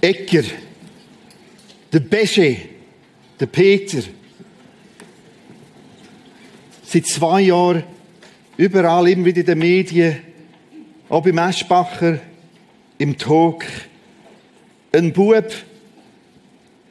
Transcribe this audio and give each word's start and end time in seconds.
Ecker, 0.00 0.44
der 1.92 2.00
Besche, 2.00 2.56
der 3.38 3.46
Peter. 3.46 4.02
Seit 6.84 7.06
zwei 7.06 7.42
Jahren 7.42 7.84
überall 8.56 9.08
immer 9.08 9.26
wieder 9.26 9.40
in 9.40 9.46
den 9.46 9.58
Medien, 9.58 10.16
auch 11.08 11.22
beim 11.22 11.38
Eschbacher, 11.38 12.18
im 12.98 13.16
Talk. 13.16 13.64
Ein 14.92 15.12
Bub, 15.12 15.52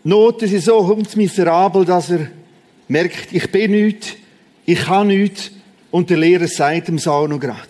Noten 0.04 0.48
sind 0.48 0.64
so 0.64 1.04
miserabel, 1.16 1.86
dass 1.86 2.10
er 2.10 2.32
merkt, 2.88 3.34
ich 3.34 3.52
bin 3.52 3.72
nichts, 3.72 4.14
ich 4.66 4.80
kann 4.80 5.08
nichts, 5.08 5.52
und 5.92 6.10
der 6.10 6.18
Lehrer 6.18 6.48
sagt 6.48 6.90
ihm 6.90 7.00
auch 7.06 7.28
noch 7.28 7.40
gerade. 7.40 7.68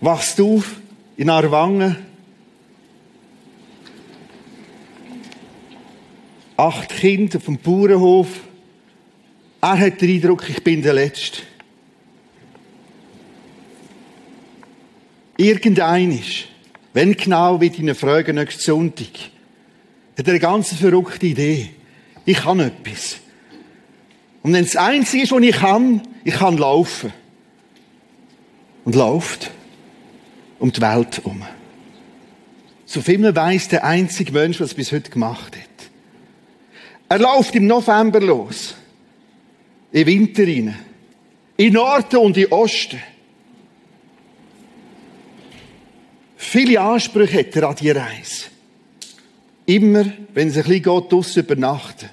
Wachst 0.00 0.40
auf 0.40 0.80
in 1.16 1.30
Arwangen. 1.30 1.96
Acht 6.56 6.90
Kinder 6.90 7.40
vom 7.40 7.58
Bauernhof. 7.58 8.28
Er 9.60 9.78
hat 9.78 10.00
den 10.00 10.10
Eindruck, 10.10 10.48
ich 10.48 10.62
bin 10.62 10.82
der 10.82 10.94
Letzte. 10.94 11.42
Irgendeinisch, 15.38 16.48
wenn 16.94 17.14
genau, 17.14 17.60
wie 17.60 17.68
deine 17.68 17.94
Frage 17.94 18.32
nächsten 18.32 18.62
Sonntag, 18.62 19.08
hat 20.16 20.26
er 20.26 20.32
eine 20.32 20.40
ganz 20.40 20.72
verrückte 20.72 21.26
Idee. 21.26 21.70
Ich 22.24 22.38
kann 22.38 22.60
etwas. 22.60 23.18
Und 24.42 24.54
wenn 24.54 24.64
das 24.64 24.76
Einzige 24.76 25.24
ist, 25.24 25.32
was 25.32 25.42
ich 25.42 25.56
kann, 25.56 26.00
ich 26.24 26.34
kann 26.34 26.56
laufen. 26.56 27.12
Und 28.84 28.94
läuft 28.94 29.50
um 30.58 30.72
die 30.72 30.80
Welt 30.80 31.18
herum. 31.18 31.42
So 32.84 33.00
viel 33.00 33.18
man 33.18 33.34
weiss, 33.34 33.68
der 33.68 33.84
einzige 33.84 34.32
Mensch, 34.32 34.60
was 34.60 34.74
bis 34.74 34.92
heute 34.92 35.10
gemacht 35.10 35.56
hat. 35.56 35.90
Er 37.08 37.18
läuft 37.18 37.54
im 37.54 37.66
November 37.66 38.20
los. 38.20 38.74
In 39.92 40.06
Winter 40.06 40.44
rein. 40.44 40.76
In 41.56 41.72
Norden 41.72 42.16
und 42.18 42.36
in 42.36 42.46
Osten. 42.52 43.00
Viele 46.36 46.80
Ansprüche 46.80 47.38
hat 47.38 47.56
er 47.56 47.68
an 47.68 47.76
die 47.76 47.90
Reise. 47.90 48.46
Immer, 49.66 50.04
wenn 50.32 50.48
es 50.48 50.56
ein 50.56 50.62
bisschen 50.62 50.82
geht, 50.82 51.12
draussen 51.12 51.42
übernachten. 51.42 52.08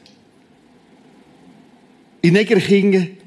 In 2.21 2.33
Negerkingen, 2.33 3.17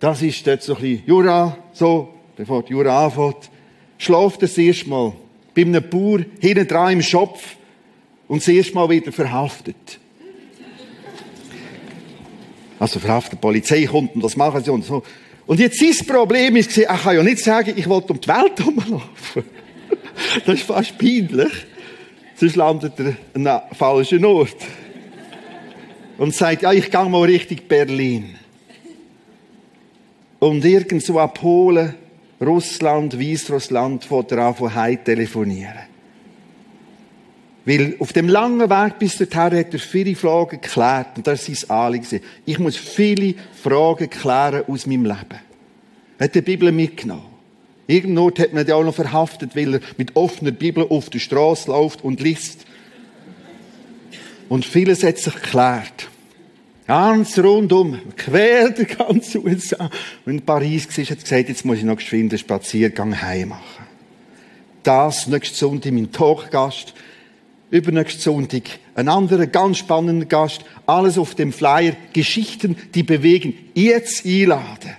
das 0.00 0.22
ist 0.22 0.46
dort 0.46 0.62
so 0.62 0.74
ein 0.74 0.80
bisschen 0.80 1.06
Jura, 1.06 1.56
so, 1.72 2.14
bevor 2.36 2.62
die 2.62 2.72
Jura 2.72 3.04
anfängt, 3.04 3.50
schläft 3.98 4.42
er 4.42 4.48
das 4.48 4.56
erste 4.56 4.88
Mal 4.88 5.12
bei 5.54 5.62
einem 5.62 5.82
Bauer 5.88 6.20
hinten 6.40 6.66
dran 6.66 6.92
im 6.94 7.02
Schopf 7.02 7.56
und 8.28 8.40
das 8.40 8.48
erste 8.48 8.74
Mal 8.74 8.88
wieder 8.88 9.12
verhaftet. 9.12 9.98
Also 12.78 13.00
verhaftet, 13.00 13.32
die 13.32 13.42
Polizei 13.42 13.84
kommt 13.86 14.14
und 14.14 14.22
das 14.22 14.36
machen 14.36 14.62
sie 14.62 14.70
und 14.70 14.84
so. 14.84 15.02
Und 15.46 15.58
jetzt 15.58 15.80
sein 15.80 16.06
Problem 16.06 16.56
ist, 16.56 16.76
er 16.78 16.96
kann 16.96 17.16
ja 17.16 17.22
nicht 17.22 17.40
sagen, 17.40 17.72
ich 17.74 17.88
wollte 17.88 18.12
um 18.12 18.20
die 18.20 18.28
Welt 18.28 18.58
herumlaufen. 18.58 19.44
Das 20.44 20.56
ist 20.56 20.64
fast 20.64 20.98
peinlich. 20.98 21.52
Sonst 22.34 22.56
landet 22.56 22.92
er 22.98 23.16
an 23.34 23.46
einem 23.46 23.60
falschen 23.72 24.24
Ort. 24.24 24.56
Und 26.18 26.34
sagt, 26.34 26.62
ja, 26.62 26.72
ich 26.72 26.90
gehe 26.90 27.08
mal 27.08 27.22
Richtung 27.22 27.58
Berlin. 27.68 28.34
Und 30.40 30.64
irgendwo 30.64 31.20
ab 31.20 31.38
Polen 31.40 31.94
Russland, 32.40 33.18
Weißrussland, 33.18 34.04
fährt 34.04 34.32
er 34.32 34.54
von 34.54 34.74
heim 34.74 35.02
telefonieren. 35.02 35.88
Weil 37.64 37.96
auf 37.98 38.14
dem 38.14 38.28
langen 38.28 38.70
Weg 38.70 38.98
bis 38.98 39.18
dorthin 39.18 39.58
hat 39.58 39.74
er 39.74 39.78
viele 39.78 40.14
Fragen 40.14 40.60
geklärt. 40.60 41.16
Und 41.16 41.26
das 41.26 41.46
ist 41.48 41.66
sein 41.66 41.76
Anliegen. 41.76 42.20
Ich 42.46 42.58
muss 42.58 42.76
viele 42.76 43.34
Fragen 43.62 44.08
klären 44.08 44.64
aus 44.66 44.86
meinem 44.86 45.04
Leben. 45.04 45.40
Er 46.18 46.24
hat 46.24 46.34
die 46.34 46.40
Bibel 46.40 46.72
mitgenommen. 46.72 47.26
Irgendwo 47.86 48.30
hat 48.30 48.52
man 48.52 48.66
ihn 48.66 48.72
auch 48.72 48.84
noch 48.84 48.94
verhaftet, 48.94 49.54
weil 49.54 49.74
er 49.74 49.80
mit 49.96 50.16
offener 50.16 50.50
Bibel 50.50 50.86
auf 50.88 51.10
der 51.10 51.18
Straße 51.18 51.70
läuft 51.70 52.02
und 52.02 52.20
liest. 52.20 52.64
Und 54.48 54.64
vieles 54.64 55.02
hat 55.02 55.18
sich 55.18 55.34
geklärt. 55.34 56.08
Ganz 56.88 57.38
rundum, 57.38 58.00
quer 58.16 58.70
der 58.76 58.86
ganze 58.86 59.44
USA. 59.44 59.90
Und 60.24 60.32
in 60.32 60.40
Paris 60.40 60.88
war, 60.88 61.04
hat 61.04 61.20
gesagt, 61.22 61.50
jetzt 61.50 61.66
muss 61.66 61.76
ich 61.76 61.84
noch 61.84 61.96
geschwind 61.96 62.32
einen 62.32 62.38
Spaziergang 62.38 63.20
heim 63.20 63.50
machen. 63.50 63.86
Das 64.84 65.26
nächste 65.26 65.54
Sonntag 65.54 65.92
mein 65.92 66.10
Talkgast. 66.12 66.94
Übernächsten 67.70 68.22
Sonntag 68.22 68.62
ein 68.94 69.10
anderer 69.10 69.46
ganz 69.46 69.76
spannender 69.76 70.24
Gast. 70.24 70.64
Alles 70.86 71.18
auf 71.18 71.34
dem 71.34 71.52
Flyer. 71.52 71.94
Geschichten, 72.14 72.74
die 72.94 73.02
bewegen. 73.02 73.52
Jetzt 73.74 74.24
einladen. 74.24 74.96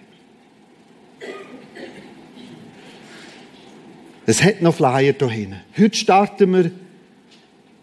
Es 4.27 4.43
hat 4.43 4.61
noch 4.61 4.75
Flyer 4.75 5.13
da 5.13 5.27
hinten. 5.27 5.61
Heute 5.75 5.97
starten 5.97 6.53
wir 6.53 6.71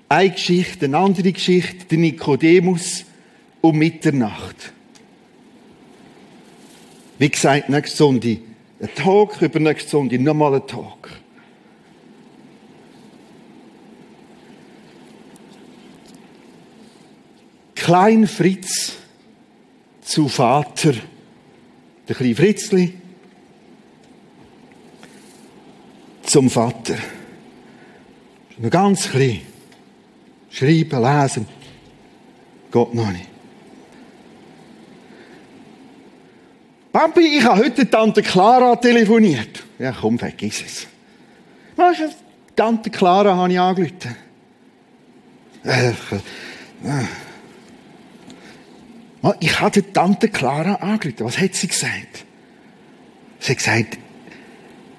eine 0.09 0.31
Geschichte, 0.31 0.85
eine 0.85 0.99
andere 0.99 1.33
Geschichte, 1.33 1.87
der 1.87 1.99
Nikodemus 1.99 3.06
um 3.69 3.79
Mitternacht. 3.79 4.73
Wie 7.19 7.29
gesagt, 7.29 7.69
nächste 7.69 7.97
Sonntag 7.97 8.39
ein 8.81 8.95
Talk, 8.95 9.41
über 9.41 9.59
nächste 9.59 9.91
Sonntag 9.91 10.21
nochmal 10.21 10.55
ein 10.55 10.67
Talk. 10.67 11.11
Klein 17.75 18.27
Fritz 18.27 18.97
zu 20.03 20.29
Vater, 20.29 20.95
der 22.09 22.17
kleine 22.17 22.35
Fritzli, 22.35 22.95
zum 26.23 26.51
Vater. 26.51 26.97
Noch 28.59 28.71
ganz 28.71 29.09
klein. 29.09 29.43
Schreiben, 30.51 31.03
lesen. 31.03 31.47
Geht 32.73 32.95
noch 32.95 33.13
nicht. 33.13 33.36
Papi, 36.97 37.21
ich 37.21 37.45
habe 37.45 37.61
heute 37.63 37.91
Tante 37.91 38.23
Clara 38.23 38.75
telefoniert. 38.77 39.63
Ja, 39.79 39.93
komm, 39.93 40.19
vergiss 40.19 40.63
es. 40.65 40.87
Was 41.77 42.01
ist 42.01 42.17
Tante 42.57 42.89
Clara 42.89 43.37
habe 43.37 43.53
ich 43.53 43.61
angerufen. 43.61 44.17
Äh, 45.63 45.91
äh. 45.91 45.93
Ich 49.41 49.61
habe 49.61 49.93
Tante 49.93 50.31
Clara 50.31 50.77
angerufen. 50.77 51.27
Was 51.27 51.39
hat 51.39 51.53
sie 51.53 51.69
gesagt? 51.69 52.25
Sie 53.41 53.53
hat 53.53 53.59
gesagt, 53.59 53.99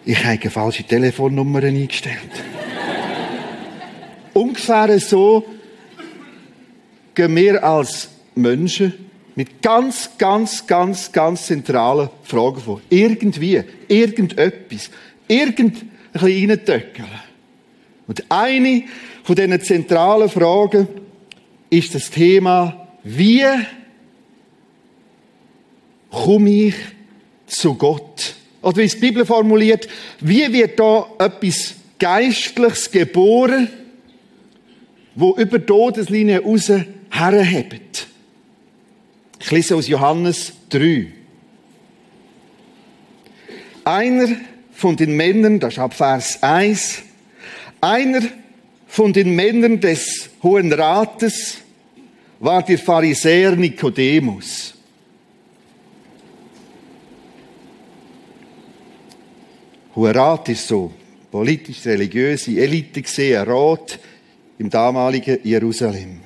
ich 0.05 0.23
habe 0.23 0.39
eine 0.39 0.51
falsche 0.51 0.83
Telefonnummer 0.83 1.63
eingestellt. 1.63 2.43
Ungefähr 4.35 4.99
so 4.99 5.47
gehen 7.15 7.35
wir 7.35 7.63
als 7.63 8.09
Menschen 8.35 9.06
mit 9.37 9.61
ganz, 9.61 10.09
ganz, 10.17 10.65
ganz, 10.65 11.11
ganz 11.11 11.45
zentralen 11.45 12.09
Fragen 12.23 12.59
vor. 12.59 12.81
Irgendwie, 12.89 13.61
irgendetwas, 13.87 14.89
irgend 15.27 15.85
ein 16.13 16.59
bisschen. 16.59 17.05
Und 18.07 18.23
eine 18.29 18.83
von 19.23 19.35
diesen 19.35 19.61
zentralen 19.61 20.27
Fragen 20.27 20.87
ist 21.69 21.93
das 21.93 22.09
Thema, 22.09 22.87
wie 23.03 23.45
komme 26.09 26.49
ich 26.49 26.75
zu 27.45 27.75
Gott? 27.75 28.33
Oder 28.63 28.77
wie 28.77 28.85
es 28.85 28.95
die 28.95 29.01
Bibel 29.01 29.23
formuliert, 29.23 29.87
wie 30.19 30.51
wird 30.51 30.79
da 30.79 31.05
etwas 31.19 31.75
Geistliches 31.99 32.89
geboren, 32.89 33.69
wo 35.13 35.35
über 35.35 35.63
Todeslinie 35.63 36.41
raus 36.41 36.71
herhebt? 37.11 38.07
Ich 39.39 39.51
lese 39.51 39.75
aus 39.75 39.87
Johannes 39.87 40.53
3. 40.69 41.07
Einer 43.83 44.27
von 44.71 44.95
den 44.95 45.15
Männern, 45.15 45.59
das 45.59 45.73
ist 45.73 45.79
ab 45.79 45.93
Vers 45.93 46.43
1, 46.43 47.03
einer 47.79 48.21
von 48.87 49.13
den 49.13 49.35
Männern 49.35 49.79
des 49.79 50.29
Hohen 50.43 50.73
Rates 50.73 51.57
war 52.39 52.63
der 52.63 52.77
Pharisäer 52.77 53.55
Nikodemus. 53.55 54.73
Hoher 59.95 60.15
Rat 60.15 60.49
ist 60.49 60.67
so 60.67 60.91
politisch-religiöse 61.31 62.51
Elite 62.61 63.01
gesehen, 63.01 63.43
Rat 63.47 63.99
im 64.59 64.69
damaligen 64.69 65.39
Jerusalem. 65.43 66.21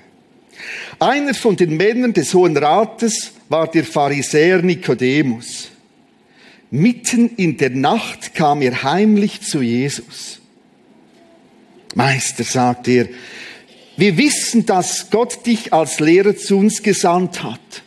Einer 1.00 1.34
von 1.34 1.56
den 1.56 1.78
Männern 1.78 2.14
des 2.14 2.34
Hohen 2.34 2.58
Rates 2.58 3.32
war 3.50 3.70
der 3.70 3.84
Pharisäer 3.84 4.62
Nikodemus. 4.62 5.70
Mitten 6.70 7.36
in 7.36 7.58
der 7.58 7.72
Nacht 7.72 8.34
kam 8.34 8.62
er 8.62 8.84
heimlich 8.84 9.42
zu 9.42 9.62
Jesus. 9.62 10.40
Meister, 11.96 12.44
sagt 12.44 12.88
er, 12.88 13.08
wir 13.98 14.18
wissen, 14.18 14.66
dass 14.66 15.10
Gott 15.10 15.46
dich 15.46 15.74
als 15.74 16.00
Lehrer 16.00 16.36
zu 16.36 16.58
uns 16.58 16.82
gesandt 16.82 17.44
hat. 17.44 17.84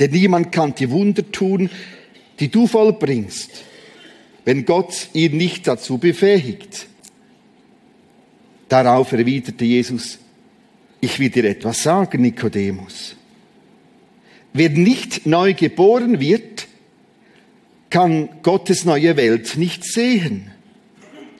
Denn 0.00 0.10
niemand 0.10 0.52
kann 0.52 0.74
die 0.74 0.90
Wunder 0.90 1.30
tun, 1.30 1.70
die 2.40 2.48
du 2.48 2.66
vollbringst, 2.66 3.50
wenn 4.44 4.64
Gott 4.64 5.08
ihn 5.12 5.36
nicht 5.36 5.66
dazu 5.66 5.98
befähigt. 5.98 6.86
Darauf 8.68 9.12
erwiderte 9.12 9.64
Jesus, 9.64 10.18
ich 11.06 11.20
will 11.20 11.30
dir 11.30 11.44
etwas 11.44 11.84
sagen, 11.84 12.20
Nikodemus. 12.20 13.14
Wer 14.52 14.70
nicht 14.70 15.24
neu 15.24 15.54
geboren 15.54 16.18
wird, 16.18 16.66
kann 17.90 18.28
Gottes 18.42 18.84
neue 18.84 19.16
Welt 19.16 19.56
nicht 19.56 19.84
sehen. 19.84 20.50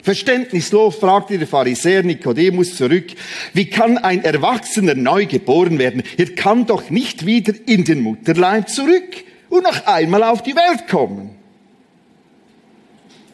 Verständnislos 0.05 0.95
fragte 0.95 1.37
der 1.37 1.49
Pharisäer 1.49 2.05
Nikodemus 2.05 2.77
zurück, 2.77 3.07
wie 3.55 3.65
kann 3.65 3.99
ein 3.99 4.23
Erwachsener 4.23 4.95
neu 4.95 5.27
geboren 5.27 5.81
werden? 5.81 6.05
Er 6.17 6.33
kann 6.37 6.67
doch 6.67 6.89
nicht 6.91 7.27
wieder 7.27 7.53
in 7.67 7.85
den 7.85 8.03
Mutterleib 8.03 8.69
zurück 8.69 9.25
und 9.49 9.65
noch 9.65 9.85
einmal 9.87 10.23
auf 10.23 10.45
die 10.45 10.55
Welt 10.55 10.87
kommen. 10.89 11.31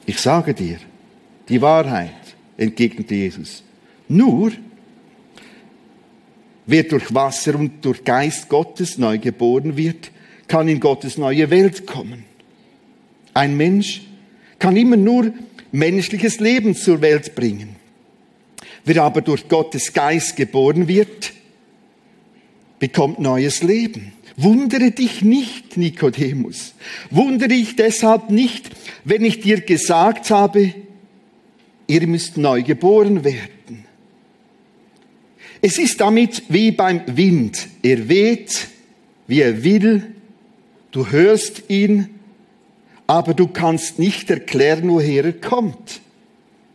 Ich 0.07 0.19
sage 0.19 0.55
dir, 0.55 0.79
die 1.51 1.61
Wahrheit, 1.61 2.15
entgegnete 2.57 3.17
Jesus. 3.17 3.63
Nur, 4.09 4.53
wer 6.73 6.85
durch 6.85 7.13
Wasser 7.15 7.55
und 7.55 7.85
durch 7.85 8.03
Geist 8.03 8.49
Gottes 8.49 8.97
neu 8.97 9.19
geboren 9.19 9.77
wird, 9.77 10.11
kann 10.49 10.69
in 10.69 10.81
Gottes 10.81 11.19
neue 11.19 11.51
Welt 11.51 11.87
kommen. 11.87 12.25
Ein 13.35 13.59
Mensch 13.59 14.01
kann 14.59 14.75
immer 14.79 14.97
nur 14.97 15.35
menschliches 15.71 16.41
Leben 16.41 16.75
zur 16.75 17.03
Welt 17.03 17.35
bringen. 17.35 17.77
Wer 18.87 19.03
aber 19.03 19.21
durch 19.21 19.49
Gottes 19.49 19.93
Geist 19.93 20.35
geboren 20.35 20.89
wird, 20.89 21.35
bekommt 22.79 23.19
neues 23.19 23.63
Leben. 23.63 24.13
Wundere 24.39 24.93
dich 24.93 25.21
nicht, 25.21 25.77
Nikodemus. 25.77 26.73
Wundere 27.11 27.49
dich 27.49 27.77
deshalb 27.77 28.31
nicht, 28.31 28.71
wenn 29.05 29.27
ich 29.27 29.41
dir 29.41 29.61
gesagt 29.61 30.31
habe, 30.31 30.73
ihr 31.87 32.07
müsst 32.07 32.39
neu 32.39 32.63
geboren 32.63 33.25
werden. 33.25 33.62
Es 35.65 35.79
ist 35.79 36.01
damit 36.01 36.43
wie 36.49 36.73
beim 36.73 37.03
Wind. 37.07 37.69
Er 37.83 38.09
weht, 38.09 38.67
wie 39.29 39.41
er 39.41 39.63
will. 39.63 40.13
Du 40.91 41.07
hörst 41.07 41.63
ihn, 41.69 42.11
aber 43.07 43.33
du 43.33 43.47
kannst 43.47 44.01
nicht 44.01 44.29
erklären, 44.29 44.91
woher 44.91 45.25
er 45.25 45.33
kommt, 45.33 46.01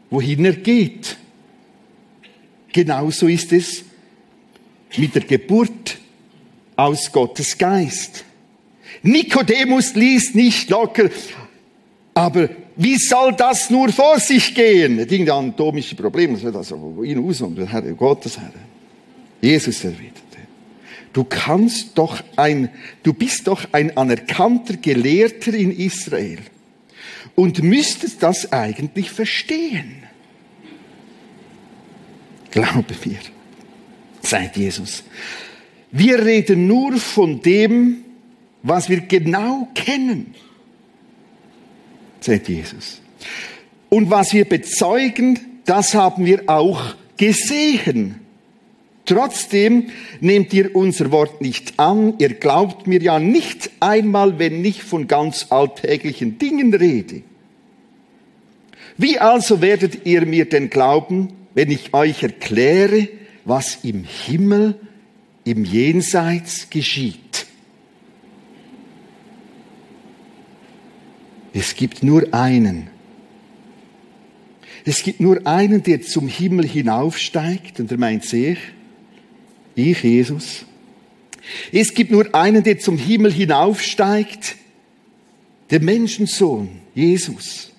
wohin 0.09 0.45
er 0.45 0.53
geht. 0.53 1.17
Genauso 2.71 3.27
ist 3.27 3.51
es 3.51 3.83
mit 4.95 5.15
der 5.15 5.23
Geburt 5.23 5.97
aus 6.77 7.11
Gottes 7.11 7.57
Geist. 7.57 8.23
Nikodemus 9.03 9.95
liest 9.95 10.33
nicht 10.33 10.69
locker, 10.69 11.09
aber 12.13 12.49
wie 12.77 12.97
soll 12.97 13.33
das 13.33 13.69
nur 13.69 13.89
vor 13.89 14.19
sich 14.19 14.55
gehen? 14.55 14.97
Er 14.97 15.05
ging 15.05 15.29
an 15.29 15.49
atomische 15.49 15.95
Probleme, 15.95 16.33
das 16.33 16.43
wird 16.43 16.55
also 16.55 17.03
ihn 17.03 17.27
aus 17.27 17.43
der 17.55 17.67
Herr 17.67 17.81
Gottes 17.81 18.37
Herr. 18.37 18.53
Jesus 19.41 19.83
erwidert. 19.83 20.13
Du 21.13 21.23
kannst 21.23 21.97
doch 21.97 22.23
ein, 22.35 22.69
du 23.03 23.11
bist 23.11 23.47
doch 23.47 23.67
ein 23.71 23.97
anerkannter 23.97 24.77
Gelehrter 24.77 25.53
in 25.53 25.75
Israel 25.75 26.39
und 27.33 27.63
müsstest 27.63 28.21
das 28.21 28.51
eigentlich 28.51 29.09
verstehen. 29.09 30.03
Glaube 32.51 32.93
mir, 33.03 33.19
sagt 34.21 34.57
Jesus. 34.57 35.03
Wir 35.91 36.23
reden 36.23 36.67
nur 36.67 36.97
von 36.97 37.41
dem, 37.41 38.03
was 38.61 38.89
wir 38.89 39.01
genau 39.01 39.69
kennen, 39.73 40.35
sagt 42.19 42.47
Jesus. 42.47 43.01
Und 43.89 44.09
was 44.11 44.33
wir 44.33 44.45
bezeugen, 44.45 45.39
das 45.65 45.95
haben 45.95 46.25
wir 46.25 46.43
auch 46.47 46.95
gesehen 47.17 48.26
Trotzdem 49.07 49.89
nehmt 50.19 50.53
ihr 50.53 50.75
unser 50.75 51.11
Wort 51.11 51.39
nicht 51.41 51.79
an, 51.79 52.15
ihr 52.19 52.33
glaubt 52.33 52.87
mir 52.87 53.01
ja 53.01 53.19
nicht 53.19 53.71
einmal, 53.79 54.37
wenn 54.37 54.63
ich 54.65 54.83
von 54.83 55.07
ganz 55.07 55.47
alltäglichen 55.49 56.37
Dingen 56.37 56.73
rede. 56.73 57.23
Wie 58.97 59.17
also 59.17 59.61
werdet 59.61 60.05
ihr 60.05 60.25
mir 60.25 60.43
denn 60.43 60.69
glauben, 60.69 61.29
wenn 61.53 61.71
ich 61.71 61.93
euch 61.93 62.21
erkläre, 62.21 63.07
was 63.45 63.79
im 63.83 64.03
Himmel, 64.03 64.75
im 65.45 65.63
Jenseits 65.63 66.69
geschieht? 66.69 67.45
Es 71.53 71.75
gibt 71.75 72.03
nur 72.03 72.33
einen. 72.33 72.89
Es 74.83 75.01
gibt 75.01 75.21
nur 75.21 75.47
einen, 75.47 75.81
der 75.81 76.01
zum 76.01 76.27
Himmel 76.27 76.67
hinaufsteigt, 76.67 77.79
und 77.79 77.89
er 77.89 77.97
meint 77.97 78.25
sich, 78.25 78.57
ich, 79.77 80.03
Jesus. 80.03 80.65
Es 81.71 81.93
gibt 81.93 82.11
nur 82.11 82.33
einen, 82.35 82.63
der 82.63 82.79
zum 82.79 82.97
Himmel 82.97 83.31
hinaufsteigt, 83.31 84.55
der 85.69 85.79
Menschensohn, 85.81 86.69
Jesus, 86.93 87.71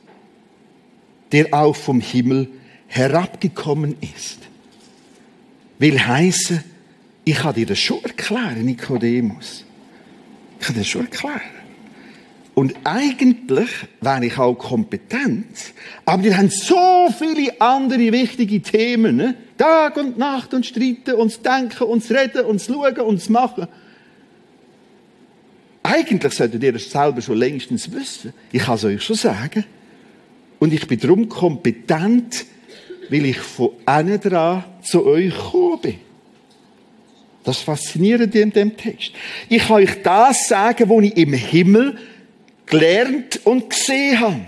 der 1.33 1.53
auch 1.53 1.77
vom 1.77 2.01
Himmel 2.01 2.49
herabgekommen 2.87 3.97
ist. 4.01 4.39
Will 5.79 5.99
heißen, 5.99 6.65
ich 7.25 7.37
kann 7.37 7.55
dir 7.55 7.67
das 7.67 7.79
schon 7.79 8.03
erklären, 8.03 8.65
Nikodemus. 8.65 9.65
Ich 10.59 10.67
kann 10.67 10.75
dir 10.75 10.81
das 10.81 10.89
schon 10.89 11.05
erklären. 11.05 11.58
Und 12.59 12.75
eigentlich 12.83 13.71
wäre 14.01 14.27
ich 14.27 14.37
auch 14.37 14.55
kompetent, 14.55 15.47
aber 16.05 16.25
wir 16.25 16.37
haben 16.37 16.51
so 16.51 17.09
viele 17.17 17.61
andere 17.61 18.11
wichtige 18.11 18.61
Themen. 18.61 19.15
Ne? 19.15 19.37
Tag 19.57 19.97
und 19.97 20.19
Nacht 20.19 20.53
und 20.53 20.67
streiten 20.67 21.15
und 21.15 21.47
denken 21.47 21.85
und 21.85 22.11
reden 22.11 22.47
und 22.47 22.61
schauen 22.61 22.99
und 22.99 23.31
machen. 23.31 23.69
Eigentlich 25.85 26.33
solltet 26.33 26.61
ihr 26.61 26.73
das 26.73 26.91
selber 26.91 27.23
schon 27.23 27.39
längstens 27.39 27.93
wissen. 27.93 28.33
Ich 28.51 28.65
kann 28.65 28.75
es 28.75 28.85
euch 28.85 29.05
schon 29.05 29.15
sagen. 29.15 29.65
Und 30.59 30.73
ich 30.73 30.85
bin 30.89 30.99
darum 30.99 31.29
kompetent, 31.29 32.45
weil 33.09 33.25
ich 33.27 33.39
von 33.39 33.71
innen 33.87 34.21
dran 34.21 34.65
zu 34.83 35.07
euch 35.07 35.33
gekommen 35.33 35.81
bin. 35.81 35.95
Das 37.45 37.59
fasziniert 37.59 38.35
in 38.35 38.51
dem 38.51 38.77
Text. 38.77 39.13
Ich 39.49 39.69
kann 39.69 39.77
euch 39.77 40.03
das 40.03 40.49
sagen, 40.49 40.89
was 40.89 41.05
ich 41.05 41.17
im 41.17 41.35
Himmel 41.35 41.97
gelernt 42.69 43.41
und 43.45 43.71
gesehen 43.71 44.21
habe. 44.21 44.41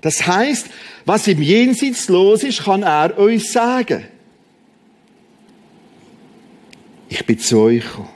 Das 0.00 0.26
heißt, 0.26 0.66
was 1.04 1.26
im 1.28 1.42
Jenseits 1.42 2.08
los 2.08 2.42
ist, 2.42 2.64
kann 2.64 2.82
er 2.82 3.18
euch 3.18 3.50
sagen. 3.50 4.04
Ich 7.08 7.24
bin 7.24 7.38
zu 7.38 7.60
euch 7.60 7.84
gekommen. 7.84 8.08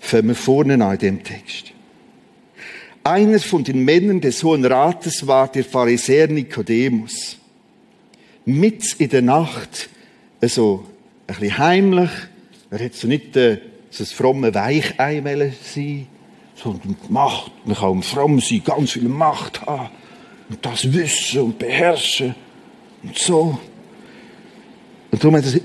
Fangen 0.00 0.28
wir 0.28 0.34
vorne 0.34 0.74
an 0.74 0.92
in 0.92 0.98
dem 0.98 1.24
Text. 1.24 1.72
Einer 3.02 3.38
von 3.38 3.64
den 3.64 3.84
Männern 3.84 4.20
des 4.20 4.42
Hohen 4.44 4.64
Rates 4.64 5.26
war 5.26 5.48
der 5.48 5.64
Pharisäer 5.64 6.28
Nikodemus. 6.28 7.38
Mit 8.44 8.94
in 8.98 9.08
der 9.08 9.22
Nacht, 9.22 9.88
also 10.40 10.86
ein 11.26 11.34
bisschen 11.34 11.58
heimlich, 11.58 12.10
er 12.70 12.78
hätte 12.78 12.96
so 12.96 13.08
nicht 13.08 13.36
äh, 13.36 13.58
so 13.90 14.04
ein 14.04 14.06
fromme 14.06 14.54
Weichei 14.54 15.22
sein 15.62 16.06
sondern 16.62 16.96
Macht. 17.08 17.52
Man 17.64 17.76
kann 17.76 18.02
fromm 18.02 18.40
sein, 18.40 18.62
ganz 18.64 18.92
viel 18.92 19.08
Macht 19.08 19.62
haben 19.62 19.90
und 20.48 20.64
das 20.64 20.92
wissen 20.92 21.42
und 21.42 21.58
beherrschen 21.58 22.34
und 23.02 23.18
so. 23.18 23.58
Und 25.10 25.22
darum 25.22 25.36
hat 25.36 25.44
es, 25.44 25.60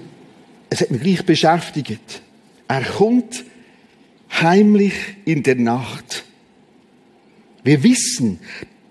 es 0.69 0.81
hat 0.81 0.91
mich 0.91 1.01
gleich 1.01 1.25
beschäftigt. 1.25 2.21
Er 2.67 2.83
kommt 2.83 3.43
heimlich 4.31 4.93
in 5.25 5.43
der 5.43 5.55
Nacht. 5.55 6.23
Wir 7.63 7.83
wissen, 7.83 8.39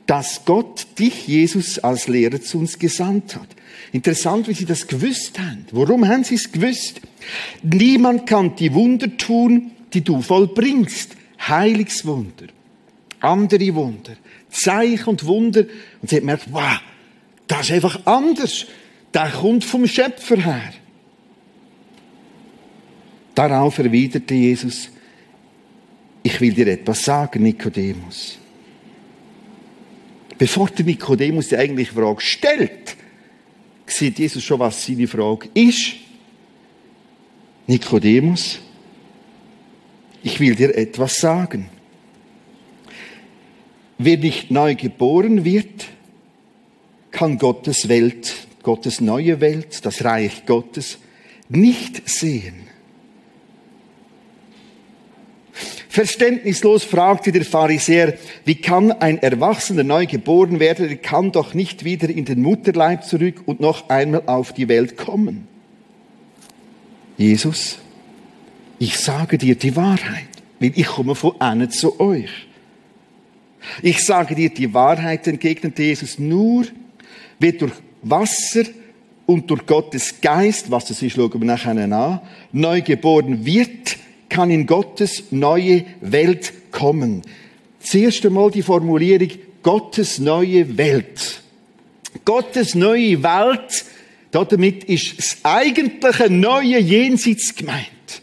dass 0.07 0.45
Gott 0.45 0.87
dich, 0.99 1.27
Jesus, 1.27 1.79
als 1.79 2.09
Lehrer 2.09 2.41
zu 2.41 2.59
uns 2.59 2.79
gesandt 2.79 3.37
hat. 3.37 3.49
Interessant, 3.93 4.49
wie 4.49 4.55
sie 4.55 4.67
das 4.67 4.87
gewusst 4.87 5.39
haben. 5.39 5.67
Warum 5.71 6.07
haben 6.07 6.25
sie 6.25 6.35
es 6.35 6.51
gewusst? 6.51 7.01
Niemand 7.63 8.27
kann 8.27 8.57
die 8.57 8.75
Wunder 8.75 9.17
tun, 9.17 9.71
die 9.93 10.03
du 10.03 10.21
vollbringst. 10.21 11.17
Heilungswunder, 11.49 12.47
andere 13.21 13.75
Wunder, 13.75 14.17
Zeichen 14.51 15.09
und 15.09 15.25
Wunder. 15.27 15.65
Und 16.01 16.09
sie 16.09 16.17
hat 16.17 16.23
gemerkt, 16.23 16.47
wow, 16.51 16.81
das 17.47 17.67
ist 17.67 17.73
einfach 17.73 18.07
anders. 18.07 18.67
Der 19.13 19.31
kommt 19.31 19.65
vom 19.65 19.87
Schöpfer 19.87 20.37
her. 20.37 20.73
Darauf 23.35 23.79
erwiderte 23.79 24.35
Jesus, 24.35 24.91
ich 26.23 26.41
will 26.41 26.53
dir 26.53 26.69
etwas 26.69 27.03
sagen, 27.03 27.43
Nikodemus. 27.43 28.39
Bevor 30.39 30.69
der 30.69 30.85
Nikodemus 30.85 31.49
die 31.49 31.57
eigentliche 31.57 31.93
Frage 31.93 32.21
stellt, 32.21 32.97
sieht 33.87 34.19
Jesus 34.19 34.43
schon, 34.43 34.59
was 34.59 34.85
seine 34.85 35.07
Frage 35.07 35.49
ist. 35.55 35.95
Nikodemus, 37.67 38.61
ich 40.25 40.41
will 40.41 40.57
dir 40.57 40.77
etwas 40.77 41.17
sagen. 41.17 41.69
Wer 43.99 44.17
nicht 44.17 44.51
neu 44.51 44.75
geboren 44.75 45.45
wird, 45.45 45.87
kann 47.11 47.39
Gottes 47.39 47.89
Welt, 47.89 48.35
Gottes 48.63 49.01
neue 49.01 49.41
Welt, 49.41 49.85
das 49.85 50.03
Reich 50.03 50.47
Gottes 50.47 50.99
nicht 51.49 52.09
sehen. 52.09 52.65
Verständnislos 55.89 56.83
fragte 56.83 57.31
der 57.31 57.45
Pharisäer, 57.45 58.15
wie 58.45 58.57
kann 58.57 58.91
ein 58.91 59.19
Erwachsener 59.19 59.85
neu 59.85 60.07
geboren 60.07 60.59
werden? 60.59 60.89
Er 60.89 60.97
kann 60.97 61.31
doch 61.31 61.55
nicht 61.55 61.85
wieder 61.85 62.09
in 62.09 62.25
den 62.25 62.43
Mutterleib 62.43 63.05
zurück 63.05 63.43
und 63.47 63.61
noch 63.61 63.91
einmal 63.91 64.23
auf 64.27 64.53
die 64.53 64.67
Welt 64.67 64.97
kommen. 64.97 65.47
Jesus, 67.17 67.79
ich 68.79 68.99
sage 68.99 69.39
dir 69.39 69.55
die 69.55 69.75
Wahrheit, 69.77 70.29
weil 70.61 70.73
ich 70.75 70.87
komme 70.87 71.15
von 71.15 71.35
innen 71.41 71.71
zu 71.71 71.99
euch. 72.01 72.31
Ich 73.83 74.05
sage 74.05 74.35
dir 74.35 74.51
die 74.51 74.73
Wahrheit, 74.75 75.27
entgegnete 75.27 75.83
Jesus, 75.83 76.19
nur 76.19 76.67
wird 77.39 77.63
durch 77.63 77.73
Wasser 78.03 78.65
und 79.27 79.51
durch 79.51 79.65
Gottes 79.67 80.21
Geist, 80.21 80.71
was 80.71 80.87
das 80.87 81.03
ist, 81.03 81.15
schauen 81.15 81.33
wir 81.41 81.47
nachher 81.47 81.71
an, 81.71 82.21
neu 82.53 82.83
geboren 82.83 83.45
wird, 83.45 83.97
kann 84.29 84.51
in 84.51 84.67
Gottes 84.67 85.25
neue 85.31 85.85
Welt 86.01 86.53
kommen. 86.71 87.23
Zuerst 87.81 88.25
einmal 88.27 88.51
die 88.51 88.63
Formulierung 88.63 89.29
Gottes 89.63 90.19
neue 90.19 90.77
Welt. 90.77 91.43
Gottes 92.25 92.75
neue 92.75 93.23
Welt, 93.23 93.85
damit 94.31 94.85
ist 94.85 95.19
das 95.19 95.39
eigentliche 95.43 96.31
neue 96.31 96.79
Jenseits 96.79 97.55
gemeint. 97.55 98.23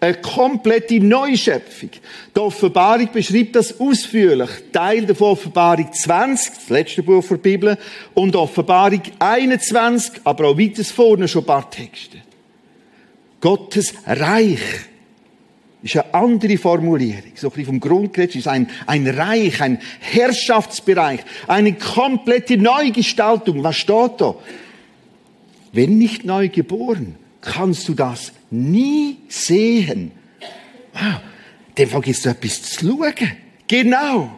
Eine 0.00 0.14
komplette 0.14 1.00
Neuschöpfung. 1.00 1.90
Die 2.34 2.40
Offenbarung 2.40 3.08
beschreibt 3.12 3.56
das 3.56 3.80
ausführlich. 3.80 4.50
Teil 4.72 5.04
der 5.06 5.20
Offenbarung 5.20 5.92
20, 5.92 6.54
das 6.54 6.68
letzte 6.68 7.02
Buch 7.02 7.26
der 7.28 7.36
Bibel, 7.36 7.76
und 8.14 8.36
Offenbarung 8.36 9.02
21, 9.18 10.20
aber 10.22 10.48
auch 10.48 10.58
weiter 10.58 10.84
vorne 10.84 11.26
schon 11.26 11.42
ein 11.42 11.46
paar 11.46 11.68
Texte. 11.68 12.18
Gottes 13.40 13.92
Reich 14.06 14.60
ist 15.82 15.96
eine 15.96 16.14
andere 16.14 16.58
Formulierung. 16.58 17.32
So 17.34 17.48
ein 17.48 17.50
bisschen 17.50 17.66
vom 17.66 17.80
Grundgesetz 17.80 18.36
ist 18.36 18.48
ein, 18.48 18.68
ein 18.86 19.06
Reich, 19.06 19.60
ein 19.60 19.80
Herrschaftsbereich, 19.98 21.20
eine 21.48 21.74
komplette 21.74 22.56
Neugestaltung. 22.56 23.64
Was 23.64 23.76
steht 23.76 24.20
da? 24.20 24.36
Wenn 25.72 25.98
nicht 25.98 26.24
neu 26.24 26.48
geboren, 26.48 27.16
kannst 27.40 27.88
du 27.88 27.94
das 27.94 28.32
nie 28.50 29.18
sehen. 29.28 30.12
Wow, 30.92 31.20
dem 31.76 31.88
Fall 31.88 32.00
gibt 32.00 32.18
es 32.18 32.26
etwas 32.26 32.62
zu 32.62 32.86
schauen. 32.86 33.14
Genau. 33.66 34.30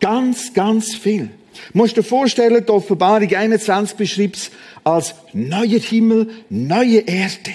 Ganz, 0.00 0.52
ganz 0.52 0.94
viel. 0.94 1.30
Du 1.72 1.78
musst 1.78 1.96
dir 1.96 2.02
vorstellen, 2.02 2.64
die 2.64 2.72
Offenbarung 2.72 3.34
21 3.34 3.96
beschreibt 3.96 4.36
es 4.36 4.50
als 4.82 5.14
neuer 5.32 5.78
Himmel, 5.78 6.30
neue 6.48 7.00
Erde. 7.00 7.52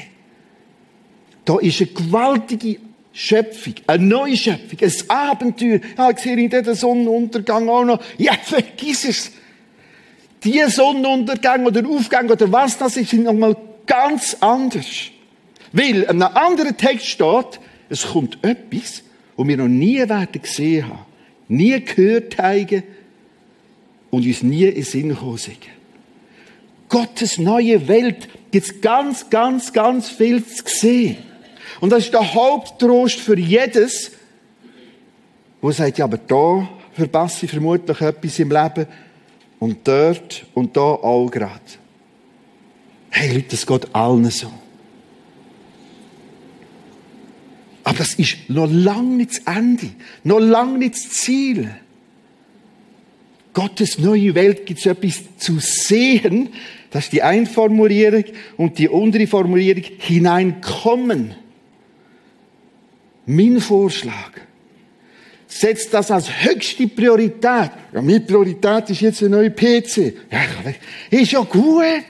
Da 1.44 1.60
ist 1.60 1.82
eine 1.82 1.90
gewaltige 1.90 2.80
Schöpfung, 3.14 3.76
eine 3.88 4.06
neue 4.06 4.36
Schöpfung, 4.36 4.80
ein 4.82 5.10
Abenteuer. 5.10 5.80
Ja, 5.98 6.10
ich 6.10 6.20
sehe 6.20 6.38
in 6.38 6.50
den 6.50 6.76
Sonnenuntergang 6.76 7.70
auch 7.70 7.86
noch. 7.86 8.04
Ja, 8.18 8.34
vergiss 8.34 9.06
es. 9.06 9.32
Die 10.46 10.64
Sonnenuntergang 10.70 11.66
oder 11.66 11.88
Aufgang 11.90 12.30
oder 12.30 12.52
was 12.52 12.78
das 12.78 12.98
ist, 12.98 13.10
sind 13.10 13.24
nochmal 13.24 13.58
ganz 13.88 14.38
anders. 14.40 14.86
Weil 15.72 16.04
in 16.04 16.22
einem 16.22 16.22
anderen 16.22 16.78
Text 16.78 17.08
steht, 17.08 17.60
es 17.90 18.08
kommt 18.08 18.38
etwas, 18.44 19.02
wo 19.36 19.46
wir 19.48 19.58
noch 19.58 19.68
nie 19.68 19.98
werden 19.98 20.42
gesehen 20.42 20.88
haben, 20.88 21.06
nie 21.48 21.84
gehört 21.84 22.38
haben 22.38 22.84
und 24.12 24.26
uns 24.26 24.44
nie 24.44 24.66
in 24.66 24.84
Sinn 24.84 25.10
gekommen 25.10 25.38
sind. 25.38 25.58
Gottes 26.90 27.40
neue 27.40 27.88
Welt 27.88 28.30
gibt 28.52 28.68
es 28.68 28.82
ganz, 28.82 29.30
ganz, 29.30 29.74
ganz 29.74 30.10
viel 30.10 30.46
zu 30.46 30.64
sehen. 30.66 31.18
Und 31.82 31.90
das 31.90 32.06
ist 32.06 32.14
der 32.14 32.34
Haupttrost 32.34 33.20
für 33.20 33.38
jedes, 33.38 34.12
wo 35.60 35.72
sagt, 35.72 35.98
ja, 35.98 36.06
aber 36.06 36.18
da 36.18 36.70
verpasse 36.94 37.46
ich 37.46 37.52
vermutlich 37.52 38.00
etwas 38.00 38.40
im 38.40 38.52
Leben 38.52 38.88
und 39.60 39.88
dort 39.88 40.46
und 40.54 40.76
da 40.76 40.82
auch 40.82 41.30
gerade. 41.30 41.62
Hey 43.10 43.34
Leute, 43.34 43.50
das 43.52 43.66
geht 43.66 43.96
allen 43.96 44.30
so. 44.30 44.52
Aber 47.84 47.98
das 48.00 48.16
ist 48.16 48.50
noch 48.50 48.70
lange 48.70 49.16
nicht 49.16 49.32
das 49.32 49.56
Ende, 49.56 49.92
noch 50.24 50.40
lange 50.40 50.80
nicht 50.80 50.96
das 50.96 51.10
Ziel. 51.10 51.70
Gottes 53.54 54.00
neue 54.00 54.36
Welt 54.36 54.66
gibt 54.66 54.80
es 54.80 54.86
etwas 54.86 55.24
zu 55.38 55.60
sehen, 55.60 56.50
das 56.92 57.06
ist 57.06 57.14
die 57.14 57.24
Einformulierung 57.24 58.24
und 58.58 58.80
die 58.80 58.90
untere 58.90 59.28
Formulierung 59.28 59.84
hineinkommen. 60.00 61.36
Mein 63.26 63.60
Vorschlag. 63.60 64.32
Setzt 65.58 65.94
das 65.94 66.12
als 66.12 66.28
höchste 66.44 66.86
Priorität. 66.86 67.72
Ja, 67.94 68.02
meine 68.02 68.20
Priorität 68.20 68.90
ist 68.90 69.00
jetzt 69.00 69.22
ein 69.24 69.32
neuer 69.32 69.52
PC. 69.52 70.14
Ja, 70.30 70.42
ist 71.10 71.32
ja 71.32 71.40
gut. 71.40 72.04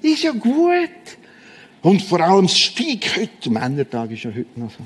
Ist 0.00 0.22
ja 0.22 0.30
gut. 0.30 0.88
Und 1.82 2.00
vor 2.00 2.20
allem 2.20 2.46
das 2.46 2.58
Steig 2.58 3.14
heute. 3.14 3.50
Männertag 3.50 4.12
ist 4.12 4.22
ja 4.22 4.30
heute 4.30 4.58
noch 4.58 4.70
so. 4.70 4.78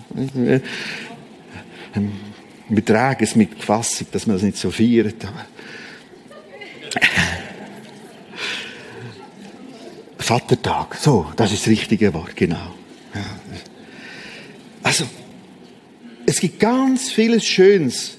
Wir 2.69 2.85
tragen 2.85 3.23
es 3.23 3.37
mit 3.37 3.63
Fassung, 3.63 4.09
dass 4.11 4.27
man 4.27 4.35
es 4.35 4.43
nicht 4.43 4.57
so 4.57 4.73
feiert. 4.73 5.25
Vatertag. 10.19 10.97
So, 10.97 11.31
das 11.37 11.53
ist 11.53 11.63
das 11.63 11.69
richtige 11.69 12.13
Wort, 12.13 12.35
genau. 12.35 12.75
Also, 14.83 15.05
es 16.27 16.41
gibt 16.41 16.59
ganz 16.59 17.11
vieles 17.11 17.45
Schönes. 17.45 18.19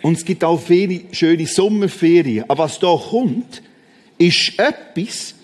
Und 0.00 0.16
es 0.16 0.24
gibt 0.24 0.42
auch 0.42 0.60
viele 0.60 1.02
schöne 1.12 1.46
Sommerferien. 1.46 2.44
Aber 2.48 2.64
was 2.64 2.78
da 2.78 2.96
kommt, 2.96 3.62
ist 4.16 4.58
etwas, 4.58 5.34